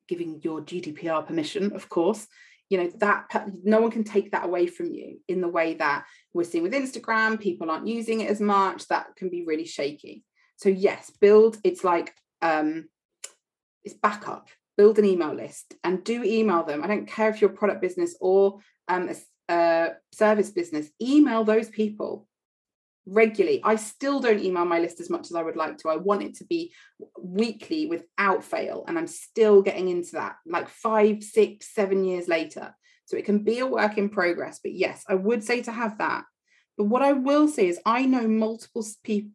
giving 0.07 0.39
your 0.43 0.61
GDPR 0.61 1.25
permission, 1.25 1.73
of 1.73 1.89
course, 1.89 2.27
you 2.69 2.77
know 2.77 2.91
that 2.97 3.49
no 3.63 3.81
one 3.81 3.91
can 3.91 4.03
take 4.03 4.31
that 4.31 4.45
away 4.45 4.67
from 4.67 4.93
you 4.93 5.19
in 5.27 5.41
the 5.41 5.47
way 5.47 5.73
that 5.75 6.05
we're 6.33 6.43
seeing 6.43 6.63
with 6.63 6.73
Instagram. 6.73 7.39
People 7.39 7.69
aren't 7.69 7.87
using 7.87 8.21
it 8.21 8.29
as 8.29 8.39
much. 8.39 8.87
That 8.87 9.15
can 9.15 9.29
be 9.29 9.43
really 9.45 9.65
shaky. 9.65 10.23
So 10.57 10.69
yes, 10.69 11.11
build. 11.19 11.57
It's 11.63 11.83
like 11.83 12.13
um, 12.41 12.87
it's 13.83 13.95
backup. 13.95 14.47
Build 14.77 14.99
an 14.99 15.05
email 15.05 15.33
list 15.33 15.73
and 15.83 16.03
do 16.03 16.23
email 16.23 16.63
them. 16.63 16.83
I 16.83 16.87
don't 16.87 17.07
care 17.07 17.29
if 17.29 17.41
you're 17.41 17.49
a 17.49 17.53
product 17.53 17.81
business 17.81 18.15
or 18.21 18.59
um, 18.87 19.09
a, 19.09 19.53
a 19.53 19.89
service 20.13 20.51
business. 20.51 20.89
Email 21.01 21.43
those 21.43 21.67
people 21.67 22.27
regularly. 23.09 23.61
I 23.63 23.75
still 23.75 24.19
don't 24.19 24.39
email 24.39 24.65
my 24.65 24.79
list 24.79 24.99
as 24.99 25.09
much 25.09 25.25
as 25.25 25.35
I 25.35 25.43
would 25.43 25.55
like 25.55 25.77
to. 25.79 25.89
I 25.89 25.97
want 25.97 26.23
it 26.23 26.35
to 26.35 26.45
be 26.45 26.73
weekly 27.19 27.87
without 27.87 28.43
fail. 28.43 28.85
And 28.87 28.97
I'm 28.97 29.07
still 29.07 29.61
getting 29.61 29.89
into 29.89 30.13
that 30.13 30.35
like 30.45 30.69
five, 30.69 31.23
six, 31.23 31.73
seven 31.73 32.03
years 32.03 32.27
later. 32.27 32.73
So 33.05 33.17
it 33.17 33.25
can 33.25 33.39
be 33.39 33.59
a 33.59 33.67
work 33.67 33.97
in 33.97 34.09
progress. 34.09 34.59
But 34.63 34.73
yes, 34.73 35.03
I 35.07 35.15
would 35.15 35.43
say 35.43 35.61
to 35.63 35.71
have 35.71 35.97
that. 35.97 36.25
But 36.77 36.85
what 36.85 37.01
I 37.01 37.11
will 37.11 37.47
say 37.49 37.67
is 37.67 37.79
I 37.85 38.05
know 38.05 38.27
multiple 38.27 38.85
people, 39.03 39.31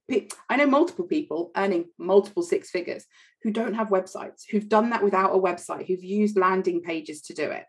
I 0.49 0.57
know 0.57 0.66
multiple 0.66 1.05
people 1.05 1.51
earning 1.57 1.86
multiple 1.99 2.42
six 2.42 2.70
figures 2.70 3.05
who 3.42 3.51
don't 3.51 3.74
have 3.74 3.88
websites, 3.88 4.44
who've 4.51 4.68
done 4.68 4.90
that 4.90 5.03
without 5.03 5.34
a 5.34 5.38
website, 5.38 5.86
who've 5.86 6.03
used 6.03 6.38
landing 6.38 6.80
pages 6.80 7.20
to 7.22 7.34
do 7.34 7.51
it. 7.51 7.64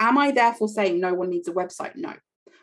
Am 0.00 0.18
I 0.18 0.30
therefore 0.32 0.68
saying 0.68 1.00
no 1.00 1.14
one 1.14 1.30
needs 1.30 1.48
a 1.48 1.52
website? 1.52 1.96
No. 1.96 2.12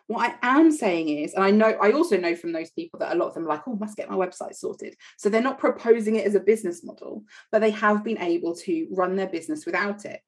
What 0.07 0.37
I 0.43 0.59
am 0.59 0.71
saying 0.71 1.09
is, 1.09 1.33
and 1.33 1.43
I 1.43 1.49
know, 1.49 1.77
I 1.81 1.91
also 1.91 2.17
know 2.17 2.35
from 2.35 2.51
those 2.51 2.69
people 2.69 2.99
that 2.99 3.13
a 3.13 3.17
lot 3.17 3.29
of 3.29 3.33
them 3.33 3.45
are 3.45 3.49
like, 3.49 3.67
oh, 3.67 3.75
must 3.75 3.97
get 3.97 4.09
my 4.09 4.15
website 4.15 4.55
sorted. 4.55 4.95
So 5.17 5.29
they're 5.29 5.41
not 5.41 5.57
proposing 5.57 6.15
it 6.15 6.27
as 6.27 6.35
a 6.35 6.39
business 6.39 6.83
model, 6.83 7.23
but 7.51 7.59
they 7.59 7.71
have 7.71 8.03
been 8.03 8.19
able 8.19 8.55
to 8.57 8.87
run 8.91 9.15
their 9.15 9.27
business 9.27 9.65
without 9.65 10.05
it. 10.05 10.21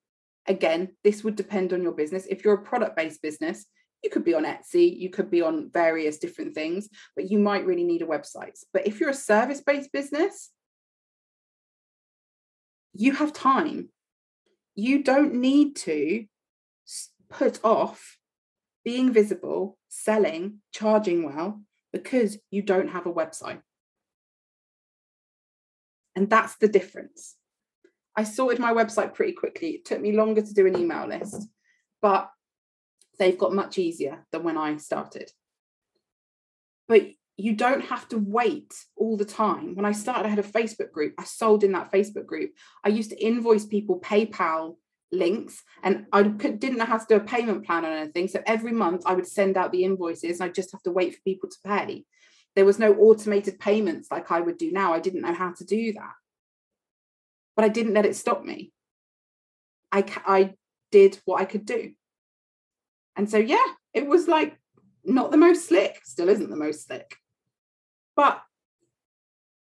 Again, 0.48 0.96
this 1.04 1.24
would 1.24 1.36
depend 1.36 1.74
on 1.74 1.84
your 1.84 1.92
business. 1.92 2.26
If 2.28 2.44
you're 2.44 2.56
a 2.56 2.64
product 2.64 2.96
based 2.96 3.22
business, 3.22 3.66
you 4.04 4.10
could 4.10 4.24
be 4.24 4.34
on 4.34 4.46
Etsy, 4.46 4.98
you 4.98 5.10
could 5.10 5.30
be 5.30 5.42
on 5.42 5.70
various 5.72 6.18
different 6.18 6.56
things, 6.56 6.90
but 7.16 7.30
you 7.30 7.38
might 7.38 7.66
really 7.66 7.84
need 7.84 8.02
a 8.02 8.08
website. 8.08 8.58
But 8.74 8.88
if 8.88 9.00
you're 9.00 9.10
a 9.10 9.14
service 9.14 9.62
based 9.62 9.92
business, 9.92 10.52
you 12.94 13.14
have 13.14 13.34
time. 13.34 13.90
You 14.76 15.04
don't 15.04 15.36
need 15.36 15.76
to 15.78 16.26
put 17.30 17.60
off 17.64 18.18
being 18.88 19.12
visible, 19.12 19.78
selling, 19.90 20.60
charging 20.72 21.26
well 21.26 21.62
because 21.92 22.38
you 22.52 22.62
don't 22.62 22.88
have 22.88 23.06
a 23.06 23.12
website. 23.12 23.60
And 26.16 26.30
that's 26.30 26.56
the 26.56 26.70
difference. 26.70 27.36
I 28.16 28.24
sorted 28.24 28.60
my 28.60 28.72
website 28.72 29.14
pretty 29.14 29.34
quickly. 29.34 29.72
It 29.72 29.84
took 29.84 30.00
me 30.00 30.14
longer 30.14 30.42
to 30.42 30.54
do 30.54 30.66
an 30.68 30.80
email 30.80 31.06
list, 31.06 31.50
but 32.02 32.32
they've 33.20 33.38
got 33.38 33.54
much 33.54 33.78
easier 33.78 34.26
than 34.32 34.44
when 34.44 34.58
I 34.58 34.78
started. 34.78 35.32
But 36.88 37.08
you 37.36 37.58
don't 37.58 37.84
have 37.88 38.08
to 38.08 38.18
wait 38.18 38.74
all 38.96 39.18
the 39.18 39.26
time. 39.26 39.76
When 39.76 39.86
I 39.86 39.92
started, 39.92 40.26
I 40.26 40.30
had 40.30 40.40
a 40.40 40.44
Facebook 40.44 40.94
group. 40.94 41.14
I 41.20 41.26
sold 41.26 41.66
in 41.66 41.74
that 41.74 41.92
Facebook 41.92 42.26
group. 42.26 42.52
I 42.86 42.88
used 42.88 43.10
to 43.10 43.22
invoice 43.22 43.66
people 43.66 44.00
PayPal 44.00 44.78
links 45.12 45.64
and 45.84 46.06
I 46.12 46.24
could, 46.24 46.60
didn't 46.60 46.80
how 46.80 46.98
to 46.98 47.06
do 47.08 47.16
a 47.16 47.20
payment 47.20 47.66
plan 47.66 47.86
or 47.86 47.90
anything. 47.90 48.28
So 48.28 48.42
every 48.46 48.72
month 48.72 49.04
I 49.06 49.14
would 49.14 49.28
send 49.28 49.58
out 49.58 49.72
the 49.72 49.84
invoices 49.84 50.40
and 50.40 50.50
I 50.50 50.52
just 50.52 50.72
have 50.72 50.84
to 50.84 50.92
wait 50.92 51.16
for 51.16 51.22
people 51.22 51.50
to 51.50 51.58
pay. 51.66 52.06
There 52.56 52.66
was 52.66 52.80
no 52.80 52.94
automated 52.94 53.60
payments 53.60 54.10
like 54.12 54.32
I 54.32 54.42
would 54.42 54.58
do 54.58 54.72
now. 54.72 54.94
I 54.94 55.00
didn't 55.00 55.22
know 55.22 55.34
how 55.34 55.54
to 55.54 55.66
do 55.66 55.94
that. 55.94 56.14
But 57.56 57.66
I 57.66 57.70
didn't 57.70 57.94
let 57.94 58.06
it 58.06 58.16
stop 58.16 58.44
me. 58.44 58.72
I, 59.92 60.04
I 60.26 60.54
did 60.92 61.20
what 61.26 61.42
I 61.42 61.46
could 61.46 61.66
do. 61.66 61.94
And 63.16 63.30
so, 63.30 63.38
yeah, 63.38 63.66
it 63.94 64.06
was 64.06 64.28
like 64.28 64.58
not 65.04 65.32
the 65.32 65.38
most 65.38 65.68
slick, 65.68 66.02
still 66.04 66.30
isn't 66.30 66.50
the 66.50 66.56
most 66.56 66.86
slick 66.86 67.18
but 68.18 68.42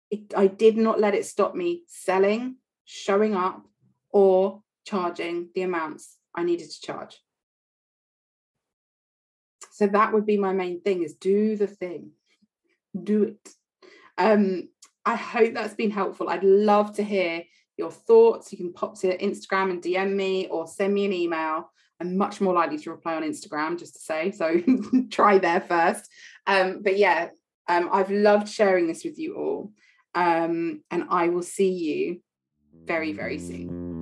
it, 0.10 0.34
I 0.36 0.48
did 0.48 0.76
not 0.76 1.00
let 1.00 1.14
it 1.14 1.26
stop 1.26 1.56
me 1.56 1.84
selling, 1.88 2.58
showing 2.84 3.36
up, 3.36 3.66
or 4.10 4.64
charging 4.88 5.50
the 5.54 5.64
amounts 5.64 6.16
I 6.34 6.44
needed 6.44 6.70
to 6.72 6.82
charge. 6.82 7.20
So 9.72 9.88
that 9.88 10.14
would 10.14 10.26
be 10.26 10.38
my 10.38 10.54
main 10.54 10.82
thing 10.82 11.04
is 11.04 11.16
do 11.16 11.56
the 11.56 11.68
thing. 11.68 12.12
Do 13.02 13.24
it. 13.24 13.50
Um, 14.18 14.70
I 15.06 15.16
hope 15.16 15.54
that's 15.54 15.76
been 15.76 15.92
helpful. 15.92 16.30
I'd 16.30 16.44
love 16.44 16.96
to 16.96 17.04
hear 17.04 17.44
your 17.78 17.92
thoughts. 17.92 18.52
You 18.52 18.58
can 18.58 18.74
pop 18.74 19.00
to 19.02 19.18
Instagram 19.18 19.72
and 19.72 19.84
DM 19.84 20.16
me 20.16 20.48
or 20.48 20.68
send 20.68 20.94
me 20.94 21.06
an 21.06 21.14
email. 21.14 21.70
I'm 22.00 22.18
much 22.18 22.40
more 22.42 22.54
likely 22.54 22.78
to 22.80 22.92
reply 22.92 23.16
on 23.16 23.24
Instagram, 23.24 23.78
just 23.78 23.96
to 23.96 24.00
say. 24.00 24.32
So 24.32 24.62
try 25.12 25.38
there 25.38 25.62
first. 25.62 26.10
Um, 26.46 26.82
but 26.82 26.98
yeah, 26.98 27.30
um, 27.68 27.90
I've 27.92 28.12
loved 28.12 28.48
sharing 28.48 28.88
this 28.88 29.04
with 29.04 29.20
you 29.20 29.36
all. 29.36 29.72
Um, 30.16 30.82
and 30.90 31.06
I 31.10 31.30
will 31.30 31.44
see 31.44 31.72
you 31.72 32.22
very, 32.86 33.14
very 33.14 33.38
soon. 33.38 33.97